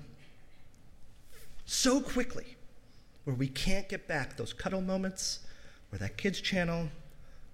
so 1.66 2.00
quickly 2.00 2.56
where 3.24 3.36
we 3.36 3.48
can't 3.48 3.88
get 3.88 4.06
back 4.06 4.36
those 4.36 4.52
cuddle 4.52 4.80
moments 4.80 5.40
or 5.92 5.98
that 5.98 6.16
kids' 6.16 6.40
channel 6.40 6.88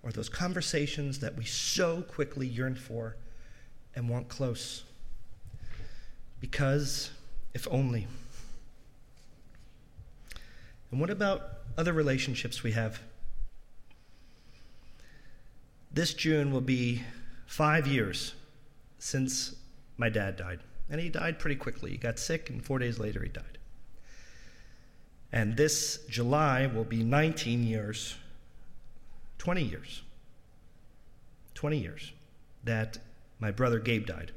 or 0.03 0.13
those 0.13 0.29
conversations 0.29 1.19
that 1.21 1.37
we 1.37 1.45
so 1.45 2.03
quickly 2.03 2.47
yearn 2.47 2.75
for 2.75 3.17
and 3.95 4.09
want 4.09 4.29
close. 4.29 4.85
Because, 6.41 7.11
if 7.55 7.67
only. 7.71 8.07
And 10.91 11.01
what 11.01 11.09
about 11.09 11.43
other 11.79 11.93
relationships 11.93 12.63
we 12.63 12.73
have? 12.73 13.01
This 15.91 16.15
June 16.15 16.53
will 16.53 16.61
be 16.61 17.03
five 17.47 17.87
years 17.87 18.35
since 18.99 19.55
my 19.97 20.09
dad 20.09 20.37
died. 20.37 20.61
And 20.91 21.01
he 21.01 21.09
died 21.09 21.39
pretty 21.39 21.57
quickly. 21.57 21.93
He 21.93 21.97
got 21.97 22.19
sick, 22.19 22.51
and 22.51 22.63
four 22.63 22.79
days 22.79 22.99
later, 22.99 23.23
he 23.23 23.29
died. 23.29 23.59
And 25.33 25.57
this 25.57 26.01
July 26.11 26.67
will 26.67 26.85
be 26.85 27.03
19 27.03 27.65
years, 27.65 28.17
20 29.39 29.63
years, 29.63 30.03
20 31.55 31.79
years 31.79 32.13
that 32.65 32.99
my 33.41 33.51
brother 33.51 33.79
Gabe 33.79 34.07
died. 34.07 34.33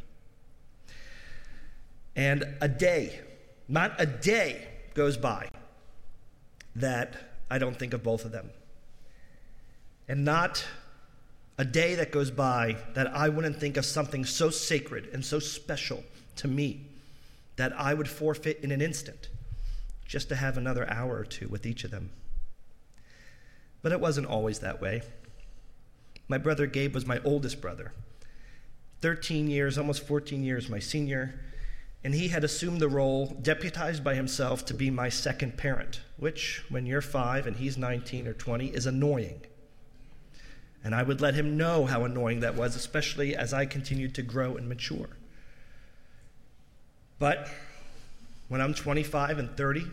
And 2.16 2.46
a 2.62 2.70
day, 2.70 3.20
not 3.68 3.94
a 4.00 4.06
day 4.06 4.68
goes 4.94 5.18
by 5.18 5.50
that 6.76 7.18
I 7.50 7.58
don't 7.58 7.78
think 7.78 7.94
of 7.94 8.02
both 8.02 8.24
of 8.24 8.32
them. 8.32 8.50
And 10.08 10.24
not 10.24 10.66
a 11.58 11.66
day 11.66 11.96
that 11.96 12.12
goes 12.12 12.32
by 12.32 12.78
that 12.94 13.08
I 13.08 13.30
wouldn't 13.30 13.60
think 13.60 13.76
of 13.76 13.86
something 13.86 14.24
so 14.24 14.50
sacred 14.50 15.10
and 15.14 15.26
so 15.26 15.40
special 15.40 16.04
to 16.38 16.48
me 16.48 16.86
that 17.58 17.74
I 17.80 17.94
would 17.94 18.10
forfeit 18.10 18.60
in 18.62 18.72
an 18.72 18.82
instant 18.82 19.30
just 20.06 20.30
to 20.30 20.36
have 20.36 20.58
another 20.58 20.90
hour 20.90 21.18
or 21.18 21.26
two 21.26 21.48
with 21.48 21.66
each 21.66 21.84
of 21.84 21.92
them. 21.92 22.12
But 23.82 23.92
it 23.92 24.00
wasn't 24.00 24.28
always 24.28 24.60
that 24.60 24.82
way. 24.82 25.02
My 26.28 26.38
brother 26.38 26.66
Gabe 26.66 26.94
was 26.94 27.06
my 27.06 27.20
oldest 27.24 27.62
brother. 27.62 27.94
13 29.02 29.48
years, 29.48 29.78
almost 29.78 30.08
14 30.08 30.44
years, 30.44 30.70
my 30.70 30.80
senior, 30.80 31.40
and 32.04 32.14
he 32.14 32.28
had 32.28 32.44
assumed 32.44 32.80
the 32.80 32.88
role, 32.88 33.36
deputized 33.42 34.04
by 34.04 34.14
himself, 34.14 34.64
to 34.66 34.74
be 34.76 34.92
my 34.92 35.10
second 35.10 35.58
parent, 35.58 36.02
which, 36.18 36.64
when 36.70 36.86
you're 36.86 37.02
five 37.02 37.48
and 37.48 37.58
he's 37.58 37.78
19 37.78 38.28
or 38.28 38.34
20, 38.34 38.68
is 38.68 38.86
annoying. 38.86 39.42
And 40.84 40.94
I 40.94 41.02
would 41.02 41.20
let 41.20 41.34
him 41.34 41.58
know 41.58 41.88
how 41.88 42.04
annoying 42.04 42.42
that 42.42 42.56
was, 42.56 42.76
especially 42.76 43.36
as 43.36 43.56
I 43.56 43.66
continued 43.66 44.14
to 44.16 44.22
grow 44.22 44.56
and 44.56 44.70
mature. 44.70 45.18
But 47.18 47.50
when 48.48 48.62
I'm 48.62 48.74
25 48.74 49.40
and 49.40 49.58
30, 49.58 49.86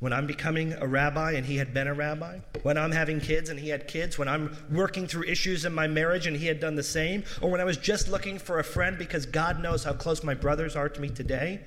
when 0.00 0.12
I'm 0.12 0.26
becoming 0.26 0.74
a 0.74 0.86
rabbi 0.86 1.32
and 1.32 1.46
he 1.46 1.56
had 1.56 1.72
been 1.72 1.86
a 1.86 1.94
rabbi, 1.94 2.40
when 2.62 2.76
I'm 2.76 2.92
having 2.92 3.20
kids 3.20 3.48
and 3.48 3.58
he 3.58 3.70
had 3.70 3.88
kids, 3.88 4.18
when 4.18 4.28
I'm 4.28 4.56
working 4.70 5.06
through 5.06 5.24
issues 5.24 5.64
in 5.64 5.72
my 5.72 5.86
marriage 5.86 6.26
and 6.26 6.36
he 6.36 6.46
had 6.46 6.60
done 6.60 6.74
the 6.74 6.82
same, 6.82 7.24
or 7.40 7.50
when 7.50 7.60
I 7.60 7.64
was 7.64 7.76
just 7.76 8.08
looking 8.08 8.38
for 8.38 8.58
a 8.58 8.64
friend 8.64 8.98
because 8.98 9.24
God 9.24 9.62
knows 9.62 9.84
how 9.84 9.94
close 9.94 10.22
my 10.22 10.34
brothers 10.34 10.76
are 10.76 10.88
to 10.88 11.00
me 11.00 11.08
today, 11.08 11.60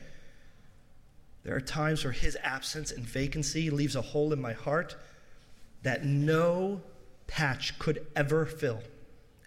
there 1.44 1.56
are 1.56 1.62
times 1.62 2.04
where 2.04 2.14
his 2.14 2.38
absence 2.44 2.92
and 2.92 3.04
vacancy 3.04 3.70
leaves 3.70 3.96
a 3.96 4.02
hole 4.02 4.34
in 4.34 4.42
my 4.42 4.54
heart 4.54 4.96
that 5.84 6.06
no 6.06 6.82
patch 7.26 7.80
could 7.80 8.06
ever 8.16 8.46
fill. 8.46 8.82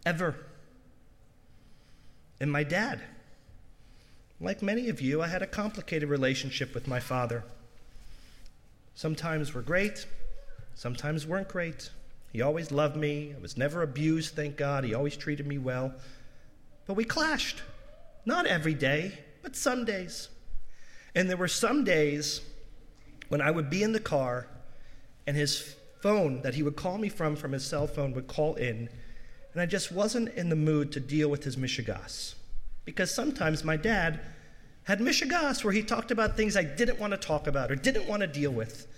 Ever. 0.06 0.34
And 2.40 2.50
my 2.50 2.64
dad, 2.64 3.02
like 4.40 4.62
many 4.62 4.88
of 4.88 5.00
you, 5.00 5.20
I 5.20 5.26
had 5.28 5.42
a 5.42 5.46
complicated 5.46 6.08
relationship 6.08 6.74
with 6.74 6.88
my 6.88 6.98
father. 6.98 7.44
Sometimes 8.94 9.52
were 9.52 9.62
great, 9.62 10.06
sometimes 10.74 11.26
weren't 11.26 11.48
great. 11.48 11.90
He 12.32 12.42
always 12.42 12.70
loved 12.70 12.96
me. 12.96 13.34
I 13.36 13.40
was 13.40 13.56
never 13.56 13.82
abused, 13.82 14.34
thank 14.34 14.56
God. 14.56 14.84
He 14.84 14.94
always 14.94 15.16
treated 15.16 15.46
me 15.46 15.58
well. 15.58 15.92
But 16.86 16.94
we 16.94 17.04
clashed. 17.04 17.62
Not 18.24 18.46
every 18.46 18.74
day, 18.74 19.18
but 19.42 19.56
some 19.56 19.84
days. 19.84 20.28
And 21.14 21.28
there 21.28 21.36
were 21.36 21.48
some 21.48 21.84
days 21.84 22.40
when 23.28 23.40
I 23.40 23.50
would 23.50 23.68
be 23.68 23.82
in 23.82 23.92
the 23.92 24.00
car 24.00 24.46
and 25.26 25.36
his 25.36 25.74
phone 26.00 26.42
that 26.42 26.54
he 26.54 26.62
would 26.62 26.76
call 26.76 26.98
me 26.98 27.08
from 27.08 27.36
from 27.36 27.52
his 27.52 27.64
cell 27.64 27.86
phone 27.86 28.12
would 28.14 28.26
call 28.26 28.54
in, 28.54 28.88
and 29.52 29.60
I 29.60 29.66
just 29.66 29.92
wasn't 29.92 30.28
in 30.34 30.48
the 30.48 30.56
mood 30.56 30.92
to 30.92 31.00
deal 31.00 31.28
with 31.28 31.44
his 31.44 31.56
mishigas. 31.56 32.34
Because 32.90 33.14
sometimes 33.14 33.62
my 33.62 33.76
dad 33.76 34.18
had 34.82 34.98
mishigas 34.98 35.62
where 35.62 35.72
he 35.72 35.80
talked 35.80 36.10
about 36.10 36.36
things 36.36 36.56
I 36.56 36.64
didn't 36.64 36.98
want 36.98 37.12
to 37.12 37.16
talk 37.16 37.46
about 37.46 37.70
or 37.70 37.76
didn't 37.76 38.08
want 38.08 38.22
to 38.22 38.26
deal 38.26 38.50
with. 38.50 38.88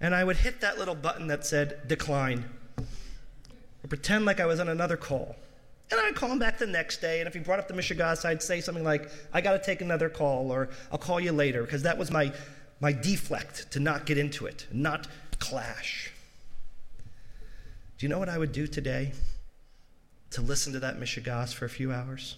And 0.00 0.14
I 0.14 0.24
would 0.24 0.36
hit 0.36 0.62
that 0.62 0.78
little 0.78 0.94
button 0.94 1.26
that 1.26 1.44
said 1.44 1.86
decline 1.86 2.46
or 2.78 3.86
pretend 3.86 4.24
like 4.24 4.40
I 4.40 4.46
was 4.46 4.60
on 4.60 4.70
another 4.70 4.96
call. 4.96 5.36
And 5.90 6.00
I'd 6.00 6.14
call 6.14 6.32
him 6.32 6.38
back 6.38 6.56
the 6.56 6.66
next 6.66 7.02
day, 7.02 7.20
and 7.20 7.28
if 7.28 7.34
he 7.34 7.40
brought 7.40 7.58
up 7.58 7.68
the 7.68 7.74
mishigas, 7.74 8.24
I'd 8.24 8.42
say 8.42 8.62
something 8.62 8.82
like, 8.82 9.10
I 9.34 9.42
got 9.42 9.52
to 9.52 9.58
take 9.58 9.82
another 9.82 10.08
call, 10.08 10.50
or 10.50 10.70
I'll 10.90 10.96
call 10.96 11.20
you 11.20 11.32
later, 11.32 11.64
because 11.64 11.82
that 11.82 11.98
was 11.98 12.10
my, 12.10 12.32
my 12.80 12.92
deflect 12.92 13.70
to 13.72 13.80
not 13.80 14.06
get 14.06 14.16
into 14.16 14.46
it, 14.46 14.66
not 14.72 15.06
clash. 15.38 16.12
Do 17.98 18.06
you 18.06 18.08
know 18.08 18.18
what 18.18 18.30
I 18.30 18.38
would 18.38 18.52
do 18.52 18.66
today 18.66 19.12
to 20.30 20.40
listen 20.40 20.72
to 20.72 20.80
that 20.80 20.98
mishigas 20.98 21.52
for 21.52 21.66
a 21.66 21.70
few 21.70 21.92
hours? 21.92 22.36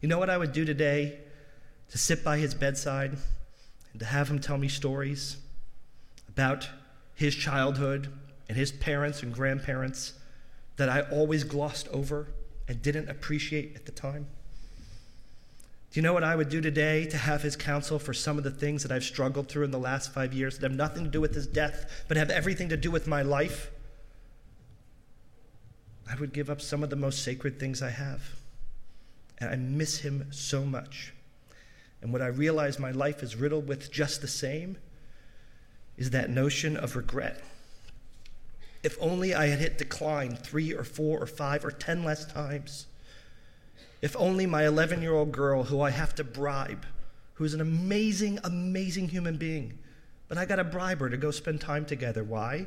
You 0.00 0.08
know 0.08 0.18
what 0.18 0.30
I 0.30 0.38
would 0.38 0.52
do 0.52 0.64
today 0.64 1.18
to 1.90 1.98
sit 1.98 2.24
by 2.24 2.38
his 2.38 2.54
bedside 2.54 3.16
and 3.92 4.00
to 4.00 4.06
have 4.06 4.28
him 4.30 4.38
tell 4.38 4.56
me 4.56 4.68
stories 4.68 5.36
about 6.28 6.68
his 7.14 7.34
childhood 7.34 8.08
and 8.48 8.56
his 8.56 8.72
parents 8.72 9.22
and 9.22 9.34
grandparents 9.34 10.14
that 10.76 10.88
I 10.88 11.02
always 11.02 11.44
glossed 11.44 11.88
over 11.88 12.28
and 12.66 12.80
didn't 12.80 13.10
appreciate 13.10 13.76
at 13.76 13.84
the 13.84 13.92
time? 13.92 14.26
Do 15.92 15.98
you 15.98 16.02
know 16.02 16.14
what 16.14 16.24
I 16.24 16.36
would 16.36 16.48
do 16.48 16.60
today 16.60 17.04
to 17.06 17.18
have 17.18 17.42
his 17.42 17.56
counsel 17.56 17.98
for 17.98 18.14
some 18.14 18.38
of 18.38 18.44
the 18.44 18.50
things 18.50 18.82
that 18.84 18.92
I've 18.92 19.04
struggled 19.04 19.48
through 19.48 19.64
in 19.64 19.70
the 19.70 19.78
last 19.78 20.14
five 20.14 20.32
years 20.32 20.56
that 20.58 20.70
have 20.70 20.78
nothing 20.78 21.04
to 21.04 21.10
do 21.10 21.20
with 21.20 21.34
his 21.34 21.46
death, 21.46 22.04
but 22.08 22.16
have 22.16 22.30
everything 22.30 22.68
to 22.70 22.76
do 22.76 22.90
with 22.90 23.06
my 23.06 23.22
life? 23.22 23.70
I 26.08 26.14
would 26.14 26.32
give 26.32 26.48
up 26.48 26.60
some 26.60 26.82
of 26.82 26.90
the 26.90 26.96
most 26.96 27.22
sacred 27.22 27.58
things 27.58 27.82
I 27.82 27.90
have. 27.90 28.39
And 29.40 29.50
I 29.50 29.56
miss 29.56 29.98
him 29.98 30.26
so 30.30 30.64
much. 30.64 31.12
And 32.02 32.12
what 32.12 32.22
I 32.22 32.26
realize 32.26 32.78
my 32.78 32.90
life 32.90 33.22
is 33.22 33.36
riddled 33.36 33.68
with 33.68 33.90
just 33.90 34.20
the 34.20 34.28
same 34.28 34.76
is 35.96 36.10
that 36.10 36.30
notion 36.30 36.76
of 36.76 36.96
regret. 36.96 37.42
If 38.82 38.96
only 39.00 39.34
I 39.34 39.46
had 39.46 39.58
hit 39.58 39.76
decline 39.76 40.36
three 40.36 40.72
or 40.72 40.84
four 40.84 41.22
or 41.22 41.26
five 41.26 41.64
or 41.64 41.70
ten 41.70 42.04
less 42.04 42.24
times. 42.24 42.86
If 44.00 44.16
only 44.16 44.46
my 44.46 44.66
11 44.66 45.02
year 45.02 45.12
old 45.12 45.32
girl, 45.32 45.64
who 45.64 45.82
I 45.82 45.90
have 45.90 46.14
to 46.14 46.24
bribe, 46.24 46.86
who's 47.34 47.52
an 47.52 47.60
amazing, 47.60 48.38
amazing 48.44 49.08
human 49.08 49.36
being, 49.36 49.78
but 50.28 50.38
I 50.38 50.46
got 50.46 50.56
to 50.56 50.64
bribe 50.64 51.00
her 51.00 51.10
to 51.10 51.16
go 51.18 51.30
spend 51.30 51.60
time 51.60 51.84
together. 51.84 52.24
Why? 52.24 52.66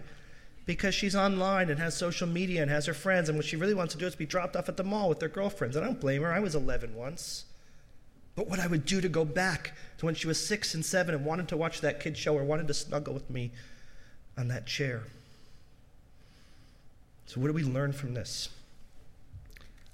Because 0.65 0.95
she's 0.95 1.15
online 1.15 1.69
and 1.69 1.79
has 1.79 1.95
social 1.95 2.27
media 2.27 2.61
and 2.61 2.71
has 2.71 2.85
her 2.85 2.93
friends, 2.93 3.27
and 3.27 3.37
what 3.37 3.45
she 3.45 3.57
really 3.57 3.73
wants 3.73 3.93
to 3.93 3.99
do 3.99 4.05
is 4.05 4.15
be 4.15 4.25
dropped 4.25 4.55
off 4.55 4.69
at 4.69 4.77
the 4.77 4.83
mall 4.83 5.09
with 5.09 5.19
their 5.19 5.29
girlfriends. 5.29 5.75
And 5.75 5.83
I 5.83 5.87
don't 5.89 5.99
blame 5.99 6.21
her. 6.21 6.31
I 6.31 6.39
was 6.39 6.55
11 6.55 6.95
once. 6.95 7.45
But 8.35 8.47
what 8.47 8.59
I 8.59 8.67
would 8.67 8.85
do 8.85 9.01
to 9.01 9.09
go 9.09 9.25
back 9.25 9.73
to 9.97 10.05
when 10.05 10.15
she 10.15 10.27
was 10.27 10.43
six 10.43 10.73
and 10.73 10.85
seven 10.85 11.13
and 11.13 11.25
wanted 11.25 11.47
to 11.49 11.57
watch 11.57 11.81
that 11.81 11.99
kid 11.99 12.17
show 12.17 12.35
or 12.35 12.43
wanted 12.43 12.67
to 12.67 12.73
snuggle 12.73 13.13
with 13.13 13.29
me 13.29 13.51
on 14.37 14.47
that 14.47 14.65
chair. 14.65 15.03
So, 17.25 17.39
what 17.39 17.47
do 17.47 17.53
we 17.53 17.63
learn 17.63 17.93
from 17.93 18.13
this? 18.13 18.49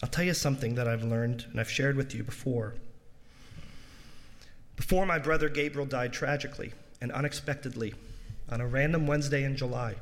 I'll 0.02 0.10
tell 0.10 0.24
you 0.24 0.34
something 0.34 0.76
that 0.76 0.88
I've 0.88 1.04
learned 1.04 1.46
and 1.52 1.60
I've 1.60 1.70
shared 1.70 1.98
with 1.98 2.16
you 2.16 2.24
before. 2.24 2.76
Before 4.78 5.06
my 5.06 5.20
brother 5.20 5.50
Gabriel 5.50 5.86
died 5.86 6.14
tragically 6.14 6.72
and 7.02 7.12
unexpectedly 7.12 7.94
on 8.48 8.62
a 8.62 8.68
random 8.68 9.08
Wednesday 9.08 9.44
in 9.44 9.58
July, 9.58 9.96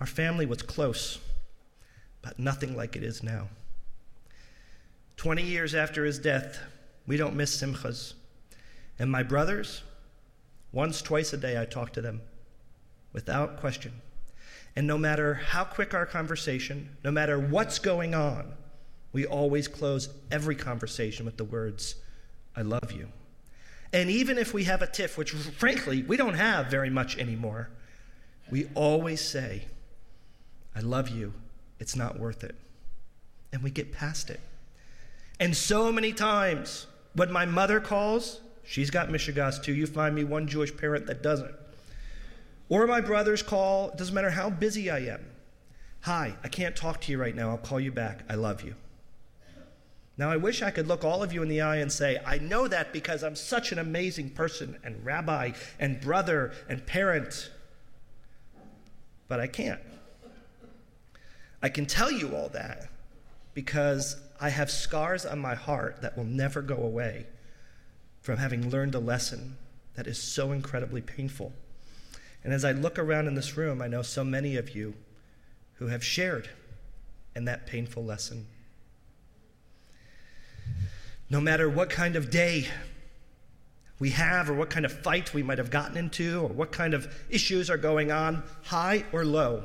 our 0.00 0.06
family 0.06 0.46
was 0.46 0.62
close, 0.62 1.18
but 2.22 2.38
nothing 2.38 2.76
like 2.76 2.96
it 2.96 3.04
is 3.04 3.22
now. 3.22 3.48
20 5.16 5.42
years 5.42 5.74
after 5.74 6.04
his 6.04 6.18
death, 6.18 6.58
we 7.06 7.18
don't 7.18 7.36
miss 7.36 7.54
simchas. 7.54 8.14
And 8.98 9.10
my 9.10 9.22
brothers, 9.22 9.82
once, 10.72 11.02
twice 11.02 11.32
a 11.34 11.36
day, 11.36 11.60
I 11.60 11.66
talk 11.66 11.92
to 11.92 12.00
them 12.00 12.22
without 13.12 13.60
question. 13.60 13.92
And 14.74 14.86
no 14.86 14.96
matter 14.96 15.34
how 15.34 15.64
quick 15.64 15.92
our 15.92 16.06
conversation, 16.06 16.96
no 17.04 17.10
matter 17.10 17.38
what's 17.38 17.78
going 17.78 18.14
on, 18.14 18.54
we 19.12 19.26
always 19.26 19.68
close 19.68 20.08
every 20.30 20.54
conversation 20.54 21.26
with 21.26 21.36
the 21.36 21.44
words, 21.44 21.96
I 22.56 22.62
love 22.62 22.92
you. 22.92 23.08
And 23.92 24.08
even 24.08 24.38
if 24.38 24.54
we 24.54 24.64
have 24.64 24.82
a 24.82 24.86
tiff, 24.86 25.18
which 25.18 25.32
frankly 25.32 26.02
we 26.02 26.16
don't 26.16 26.34
have 26.34 26.68
very 26.68 26.90
much 26.90 27.18
anymore, 27.18 27.70
we 28.50 28.66
always 28.74 29.20
say, 29.20 29.66
I 30.74 30.80
love 30.80 31.08
you. 31.08 31.32
It's 31.78 31.96
not 31.96 32.18
worth 32.18 32.44
it. 32.44 32.54
And 33.52 33.62
we 33.62 33.70
get 33.70 33.92
past 33.92 34.30
it. 34.30 34.40
And 35.40 35.56
so 35.56 35.90
many 35.90 36.12
times, 36.12 36.86
when 37.14 37.32
my 37.32 37.46
mother 37.46 37.80
calls, 37.80 38.40
she's 38.62 38.90
got 38.90 39.08
Mishigas 39.08 39.62
too. 39.62 39.74
You 39.74 39.86
find 39.86 40.14
me 40.14 40.24
one 40.24 40.46
Jewish 40.46 40.76
parent 40.76 41.06
that 41.06 41.22
doesn't. 41.22 41.54
Or 42.68 42.86
my 42.86 43.00
brothers 43.00 43.42
call, 43.42 43.88
it 43.88 43.96
doesn't 43.96 44.14
matter 44.14 44.30
how 44.30 44.50
busy 44.50 44.90
I 44.90 45.00
am. 45.00 45.24
Hi, 46.02 46.36
I 46.44 46.48
can't 46.48 46.76
talk 46.76 47.00
to 47.02 47.12
you 47.12 47.18
right 47.18 47.34
now. 47.34 47.50
I'll 47.50 47.58
call 47.58 47.80
you 47.80 47.90
back. 47.90 48.22
I 48.28 48.34
love 48.34 48.62
you. 48.62 48.74
Now, 50.16 50.30
I 50.30 50.36
wish 50.36 50.60
I 50.62 50.70
could 50.70 50.86
look 50.86 51.02
all 51.02 51.22
of 51.22 51.32
you 51.32 51.42
in 51.42 51.48
the 51.48 51.62
eye 51.62 51.76
and 51.76 51.90
say, 51.90 52.18
I 52.26 52.36
know 52.38 52.68
that 52.68 52.92
because 52.92 53.24
I'm 53.24 53.34
such 53.34 53.72
an 53.72 53.78
amazing 53.78 54.30
person 54.30 54.76
and 54.84 55.02
rabbi 55.04 55.52
and 55.78 55.98
brother 55.98 56.52
and 56.68 56.84
parent. 56.84 57.50
But 59.28 59.40
I 59.40 59.46
can't. 59.46 59.80
I 61.62 61.68
can 61.68 61.86
tell 61.86 62.10
you 62.10 62.34
all 62.34 62.48
that 62.50 62.88
because 63.54 64.16
I 64.40 64.48
have 64.48 64.70
scars 64.70 65.26
on 65.26 65.38
my 65.38 65.54
heart 65.54 66.02
that 66.02 66.16
will 66.16 66.24
never 66.24 66.62
go 66.62 66.76
away 66.76 67.26
from 68.22 68.38
having 68.38 68.70
learned 68.70 68.94
a 68.94 68.98
lesson 68.98 69.56
that 69.94 70.06
is 70.06 70.18
so 70.20 70.52
incredibly 70.52 71.02
painful. 71.02 71.52
And 72.42 72.52
as 72.54 72.64
I 72.64 72.72
look 72.72 72.98
around 72.98 73.26
in 73.26 73.34
this 73.34 73.56
room, 73.56 73.82
I 73.82 73.88
know 73.88 74.02
so 74.02 74.24
many 74.24 74.56
of 74.56 74.74
you 74.74 74.94
who 75.74 75.88
have 75.88 76.04
shared 76.04 76.48
in 77.36 77.44
that 77.44 77.66
painful 77.66 78.04
lesson. 78.04 78.46
No 81.28 81.40
matter 81.40 81.68
what 81.68 81.90
kind 81.90 82.16
of 82.16 82.30
day 82.30 82.68
we 83.98 84.10
have, 84.10 84.48
or 84.48 84.54
what 84.54 84.70
kind 84.70 84.86
of 84.86 84.92
fight 84.92 85.34
we 85.34 85.42
might 85.42 85.58
have 85.58 85.70
gotten 85.70 85.96
into, 85.98 86.40
or 86.40 86.48
what 86.48 86.72
kind 86.72 86.94
of 86.94 87.14
issues 87.28 87.68
are 87.68 87.76
going 87.76 88.10
on, 88.10 88.42
high 88.62 89.04
or 89.12 89.24
low, 89.24 89.64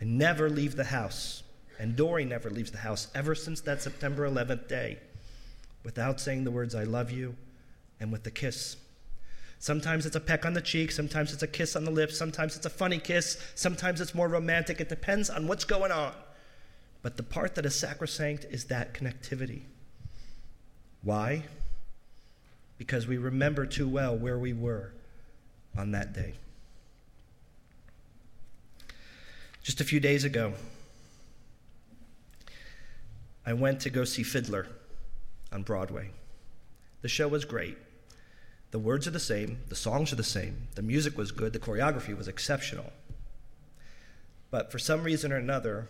and 0.00 0.18
never 0.18 0.48
leave 0.48 0.76
the 0.76 0.84
house. 0.84 1.42
And 1.78 1.96
Dory 1.96 2.24
never 2.24 2.50
leaves 2.50 2.70
the 2.70 2.78
house 2.78 3.08
ever 3.14 3.34
since 3.34 3.60
that 3.62 3.82
September 3.82 4.28
11th 4.28 4.68
day 4.68 4.98
without 5.84 6.20
saying 6.20 6.44
the 6.44 6.50
words, 6.50 6.74
I 6.74 6.84
love 6.84 7.10
you, 7.10 7.36
and 8.00 8.10
with 8.12 8.24
the 8.24 8.30
kiss. 8.30 8.76
Sometimes 9.60 10.06
it's 10.06 10.16
a 10.16 10.20
peck 10.20 10.46
on 10.46 10.52
the 10.52 10.60
cheek, 10.60 10.92
sometimes 10.92 11.32
it's 11.32 11.42
a 11.42 11.48
kiss 11.48 11.74
on 11.74 11.84
the 11.84 11.90
lips, 11.90 12.16
sometimes 12.16 12.56
it's 12.56 12.66
a 12.66 12.70
funny 12.70 12.98
kiss, 12.98 13.42
sometimes 13.54 14.00
it's 14.00 14.14
more 14.14 14.28
romantic. 14.28 14.80
It 14.80 14.88
depends 14.88 15.30
on 15.30 15.46
what's 15.48 15.64
going 15.64 15.90
on. 15.90 16.12
But 17.02 17.16
the 17.16 17.22
part 17.22 17.54
that 17.54 17.66
is 17.66 17.74
sacrosanct 17.74 18.46
is 18.50 18.64
that 18.66 18.94
connectivity. 18.94 19.62
Why? 21.02 21.44
Because 22.76 23.06
we 23.06 23.16
remember 23.16 23.66
too 23.66 23.88
well 23.88 24.16
where 24.16 24.38
we 24.38 24.52
were 24.52 24.92
on 25.76 25.92
that 25.92 26.12
day. 26.12 26.34
Just 29.68 29.82
a 29.82 29.84
few 29.84 30.00
days 30.00 30.24
ago, 30.24 30.54
I 33.44 33.52
went 33.52 33.80
to 33.80 33.90
go 33.90 34.04
see 34.04 34.22
Fiddler 34.22 34.66
on 35.52 35.62
Broadway. 35.62 36.08
The 37.02 37.08
show 37.08 37.28
was 37.28 37.44
great. 37.44 37.76
The 38.70 38.78
words 38.78 39.06
are 39.06 39.10
the 39.10 39.20
same, 39.20 39.58
the 39.68 39.76
songs 39.76 40.10
are 40.10 40.16
the 40.16 40.24
same, 40.24 40.68
the 40.74 40.80
music 40.80 41.18
was 41.18 41.32
good, 41.32 41.52
the 41.52 41.58
choreography 41.58 42.16
was 42.16 42.28
exceptional. 42.28 42.90
But 44.50 44.72
for 44.72 44.78
some 44.78 45.04
reason 45.04 45.34
or 45.34 45.36
another, 45.36 45.86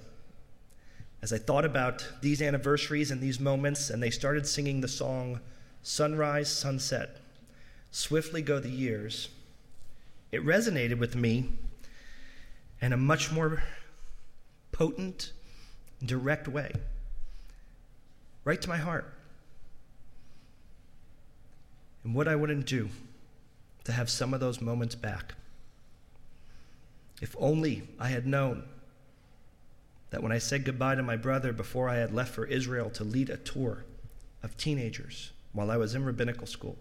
as 1.22 1.32
I 1.32 1.38
thought 1.38 1.64
about 1.64 2.04
these 2.20 2.42
anniversaries 2.42 3.12
and 3.12 3.20
these 3.20 3.38
moments, 3.38 3.90
and 3.90 4.02
they 4.02 4.10
started 4.10 4.44
singing 4.44 4.80
the 4.80 4.88
song 4.88 5.38
Sunrise, 5.84 6.50
Sunset, 6.50 7.18
Swiftly 7.92 8.42
Go 8.42 8.58
the 8.58 8.70
Years, 8.70 9.28
it 10.32 10.44
resonated 10.44 10.98
with 10.98 11.14
me 11.14 11.52
in 12.80 12.92
a 12.92 12.96
much 12.96 13.32
more 13.32 13.62
potent, 14.72 15.32
direct 16.04 16.48
way, 16.48 16.72
right 18.44 18.60
to 18.62 18.68
my 18.68 18.76
heart. 18.76 19.12
And 22.04 22.14
what 22.14 22.28
I 22.28 22.36
wouldn't 22.36 22.66
do 22.66 22.88
to 23.84 23.92
have 23.92 24.08
some 24.08 24.32
of 24.32 24.40
those 24.40 24.60
moments 24.60 24.94
back. 24.94 25.34
If 27.20 27.34
only 27.38 27.88
I 27.98 28.08
had 28.08 28.26
known 28.26 28.64
that 30.10 30.22
when 30.22 30.32
I 30.32 30.38
said 30.38 30.64
goodbye 30.64 30.94
to 30.94 31.02
my 31.02 31.16
brother 31.16 31.52
before 31.52 31.88
I 31.88 31.96
had 31.96 32.14
left 32.14 32.34
for 32.34 32.44
Israel 32.46 32.90
to 32.90 33.04
lead 33.04 33.28
a 33.28 33.36
tour 33.36 33.84
of 34.42 34.56
teenagers 34.56 35.32
while 35.52 35.70
I 35.70 35.76
was 35.76 35.94
in 35.94 36.04
rabbinical 36.04 36.46
school, 36.46 36.76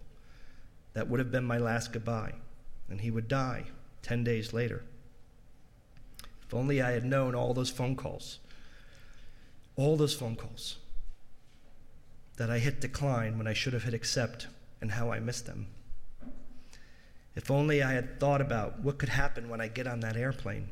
that 0.94 1.08
would 1.08 1.18
have 1.18 1.32
been 1.32 1.44
my 1.44 1.58
last 1.58 1.92
goodbye, 1.92 2.34
and 2.88 3.00
he 3.00 3.10
would 3.10 3.28
die 3.28 3.64
10 4.02 4.24
days 4.24 4.52
later. 4.52 4.84
If 6.48 6.54
only 6.54 6.80
I 6.80 6.92
had 6.92 7.04
known 7.04 7.34
all 7.34 7.52
those 7.52 7.68
phone 7.68 7.94
calls, 7.94 8.38
all 9.76 9.98
those 9.98 10.14
phone 10.14 10.34
calls, 10.34 10.78
that 12.38 12.48
I 12.48 12.58
hit 12.58 12.80
decline 12.80 13.36
when 13.36 13.46
I 13.46 13.52
should 13.52 13.74
have 13.74 13.82
hit 13.82 13.92
accept, 13.92 14.46
and 14.80 14.92
how 14.92 15.12
I 15.12 15.20
missed 15.20 15.44
them. 15.44 15.66
If 17.36 17.50
only 17.50 17.82
I 17.82 17.92
had 17.92 18.18
thought 18.18 18.40
about 18.40 18.80
what 18.80 18.96
could 18.96 19.10
happen 19.10 19.50
when 19.50 19.60
I 19.60 19.68
get 19.68 19.86
on 19.86 20.00
that 20.00 20.16
airplane. 20.16 20.70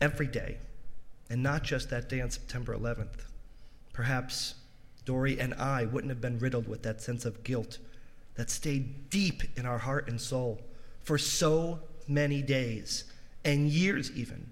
Every 0.00 0.26
day, 0.26 0.58
and 1.28 1.40
not 1.40 1.62
just 1.62 1.88
that 1.90 2.08
day 2.08 2.20
on 2.20 2.30
September 2.30 2.76
11th. 2.76 3.26
Perhaps 3.92 4.54
Dory 5.04 5.38
and 5.38 5.54
I 5.54 5.84
wouldn't 5.84 6.10
have 6.10 6.20
been 6.20 6.40
riddled 6.40 6.66
with 6.66 6.82
that 6.82 7.00
sense 7.00 7.24
of 7.24 7.44
guilt 7.44 7.78
that 8.34 8.50
stayed 8.50 9.08
deep 9.08 9.44
in 9.56 9.66
our 9.66 9.78
heart 9.78 10.08
and 10.08 10.20
soul 10.20 10.60
for 11.00 11.16
so 11.16 11.78
many 12.08 12.42
days 12.42 13.04
and 13.44 13.68
years 13.68 14.10
even 14.12 14.50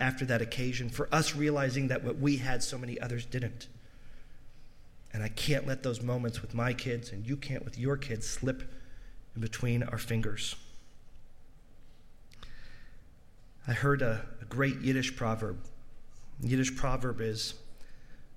after 0.00 0.24
that 0.24 0.42
occasion 0.42 0.88
for 0.88 1.08
us 1.12 1.34
realizing 1.34 1.88
that 1.88 2.04
what 2.04 2.18
we 2.18 2.36
had, 2.38 2.62
so 2.62 2.76
many 2.76 3.00
others 3.00 3.24
didn't. 3.24 3.68
And 5.12 5.22
I 5.22 5.28
can't 5.28 5.66
let 5.66 5.82
those 5.82 6.02
moments 6.02 6.42
with 6.42 6.54
my 6.54 6.72
kids, 6.72 7.12
and 7.12 7.26
you 7.26 7.36
can't 7.36 7.64
with 7.64 7.78
your 7.78 7.96
kids, 7.96 8.26
slip 8.26 8.62
in 9.34 9.40
between 9.40 9.82
our 9.84 9.98
fingers. 9.98 10.56
I 13.66 13.72
heard 13.72 14.02
a, 14.02 14.26
a 14.42 14.44
great 14.44 14.80
Yiddish 14.80 15.16
proverb. 15.16 15.58
Yiddish 16.40 16.76
proverb 16.76 17.20
is 17.20 17.54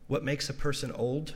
what 0.08 0.24
makes 0.24 0.50
a 0.50 0.54
person 0.54 0.92
old 0.92 1.34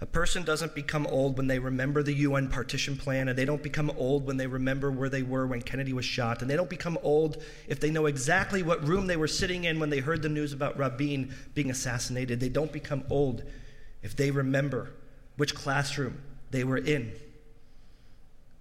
a 0.00 0.06
person 0.06 0.42
doesn't 0.42 0.74
become 0.74 1.06
old 1.06 1.36
when 1.36 1.46
they 1.46 1.58
remember 1.58 2.02
the 2.02 2.12
UN 2.12 2.48
partition 2.48 2.96
plan, 2.96 3.28
and 3.28 3.38
they 3.38 3.44
don't 3.44 3.62
become 3.62 3.92
old 3.96 4.26
when 4.26 4.36
they 4.36 4.46
remember 4.46 4.90
where 4.90 5.08
they 5.08 5.22
were 5.22 5.46
when 5.46 5.62
Kennedy 5.62 5.92
was 5.92 6.04
shot, 6.04 6.42
and 6.42 6.50
they 6.50 6.56
don't 6.56 6.68
become 6.68 6.98
old 7.02 7.42
if 7.68 7.80
they 7.80 7.90
know 7.90 8.06
exactly 8.06 8.62
what 8.62 8.86
room 8.86 9.06
they 9.06 9.16
were 9.16 9.28
sitting 9.28 9.64
in 9.64 9.78
when 9.78 9.90
they 9.90 10.00
heard 10.00 10.20
the 10.20 10.28
news 10.28 10.52
about 10.52 10.76
Rabin 10.76 11.32
being 11.54 11.70
assassinated. 11.70 12.40
They 12.40 12.48
don't 12.48 12.72
become 12.72 13.04
old 13.08 13.44
if 14.02 14.16
they 14.16 14.30
remember 14.30 14.90
which 15.36 15.54
classroom 15.54 16.20
they 16.50 16.64
were 16.64 16.78
in 16.78 17.12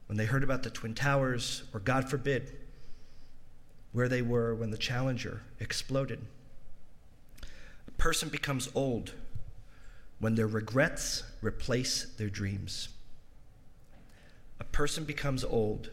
when 0.08 0.18
they 0.18 0.26
heard 0.26 0.44
about 0.44 0.64
the 0.64 0.70
Twin 0.70 0.94
Towers, 0.94 1.64
or 1.74 1.80
God 1.80 2.10
forbid, 2.10 2.56
where 3.92 4.08
they 4.08 4.22
were 4.22 4.54
when 4.54 4.70
the 4.70 4.78
Challenger 4.78 5.42
exploded. 5.60 6.20
A 7.88 7.92
person 7.92 8.30
becomes 8.30 8.70
old 8.76 9.14
when 10.20 10.36
their 10.36 10.48
regrets 10.48 11.24
replace 11.42 12.06
their 12.18 12.30
dreams. 12.30 12.90
A 14.60 14.64
person 14.64 15.04
becomes 15.04 15.44
old 15.44 15.90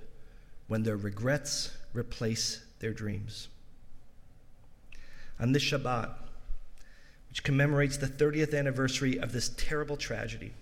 when 0.68 0.83
their 0.83 0.96
regrets 0.96 1.76
replace 1.92 2.64
their 2.78 2.92
dreams. 2.92 3.48
On 5.38 5.52
this 5.52 5.62
Shabbat, 5.62 6.11
which 7.28 7.42
commemorates 7.42 7.96
the 7.96 8.06
30th 8.06 8.56
anniversary 8.56 9.18
of 9.18 9.33
this 9.33 9.50
terrible 9.56 9.96
tragedy, 9.96 10.52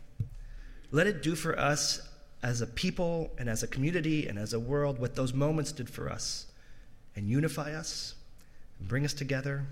let 0.90 1.06
it 1.06 1.22
do 1.22 1.34
for 1.34 1.58
us 1.58 2.00
as 2.42 2.60
a 2.60 2.66
people 2.66 3.30
and 3.38 3.48
as 3.48 3.62
a 3.62 3.66
community 3.66 4.28
and 4.28 4.38
as 4.38 4.52
a 4.52 4.60
world 4.60 4.98
what 4.98 5.14
those 5.14 5.34
moments 5.34 5.72
did 5.72 5.90
for 5.90 6.08
us 6.08 6.46
and 7.16 7.28
unify 7.28 7.74
us 7.74 8.14
and 8.78 8.88
bring 8.88 9.04
us 9.04 9.12
together 9.12 9.66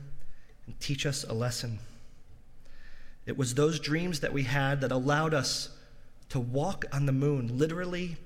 and 0.67 0.79
teach 0.81 1.07
us 1.07 1.25
a 1.25 1.33
lesson. 1.33 1.79
It 3.27 3.37
was 3.37 3.55
those 3.55 3.81
dreams 3.81 4.21
that 4.21 4.33
we 4.33 4.45
had 4.45 4.81
that 4.81 4.93
allowed 4.93 5.35
us 5.35 5.71
to 6.29 6.41
walk 6.41 6.85
on 6.93 7.07
the 7.07 7.13
moon, 7.13 7.59
literally 7.59 8.17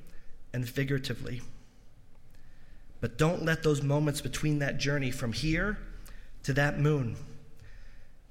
and 0.53 0.69
figuratively. 0.69 1.41
But 3.01 3.17
don't 3.17 3.45
let 3.45 3.63
those 3.63 3.83
moments 3.83 4.21
between 4.21 4.59
that 4.59 4.79
journey 4.79 5.11
from 5.11 5.33
here 5.33 5.79
to 6.43 6.53
that 6.53 6.79
moon 6.79 7.17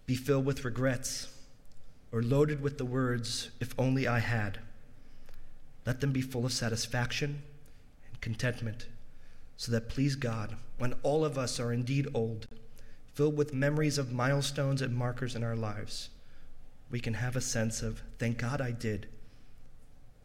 be 0.05 0.15
filled 0.15 0.45
with 0.45 0.65
regrets 0.65 1.27
or 2.12 2.21
loaded 2.21 2.62
with 2.62 2.77
the 2.77 2.86
words, 2.86 3.49
if 3.60 3.73
only 3.77 4.08
I 4.08 4.19
had. 4.19 4.60
Let 5.86 6.01
them 6.01 6.12
be 6.12 6.21
full 6.21 6.45
of 6.45 6.53
satisfaction 6.53 7.41
and 8.08 8.21
contentment, 8.21 8.88
so 9.58 9.71
that, 9.71 9.89
please 9.89 10.15
God, 10.15 10.55
when 10.77 10.93
all 11.03 11.25
of 11.25 11.38
us 11.38 11.60
are 11.60 11.73
indeed 11.73 12.08
old, 12.13 12.47
filled 13.13 13.38
with 13.38 13.53
memories 13.53 13.97
of 13.97 14.12
milestones 14.12 14.82
and 14.82 14.95
markers 14.95 15.36
in 15.36 15.43
our 15.43 15.55
lives, 15.55 16.10
we 16.89 16.99
can 16.99 17.15
have 17.15 17.36
a 17.36 17.41
sense 17.41 17.82
of, 17.82 18.02
thank 18.17 18.38
God 18.38 18.62
I 18.62 18.71
did, 18.71 19.08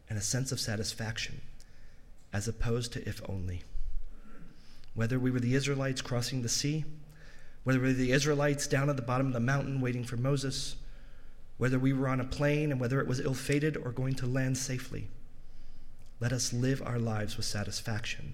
and 0.08 0.18
a 0.18 0.22
sense 0.22 0.52
of 0.52 0.60
satisfaction, 0.60 1.40
as 2.32 2.48
opposed 2.48 2.92
to 2.92 3.08
if 3.08 3.20
only. 3.28 3.62
Whether 4.94 5.18
we 5.18 5.30
were 5.30 5.40
the 5.40 5.54
Israelites 5.54 6.00
crossing 6.00 6.42
the 6.42 6.48
sea, 6.48 6.84
whether 7.64 7.80
we 7.80 7.88
were 7.88 7.92
the 7.92 8.12
Israelites 8.12 8.66
down 8.66 8.88
at 8.88 8.96
the 8.96 9.02
bottom 9.02 9.26
of 9.26 9.32
the 9.32 9.40
mountain 9.40 9.80
waiting 9.80 10.04
for 10.04 10.16
Moses, 10.16 10.76
whether 11.56 11.78
we 11.78 11.92
were 11.92 12.08
on 12.08 12.20
a 12.20 12.24
plane 12.24 12.70
and 12.70 12.80
whether 12.80 13.00
it 13.00 13.06
was 13.06 13.20
ill 13.20 13.34
fated 13.34 13.76
or 13.76 13.90
going 13.90 14.14
to 14.14 14.26
land 14.26 14.56
safely, 14.56 15.08
let 16.20 16.32
us 16.32 16.52
live 16.52 16.82
our 16.82 16.98
lives 16.98 17.36
with 17.36 17.46
satisfaction 17.46 18.22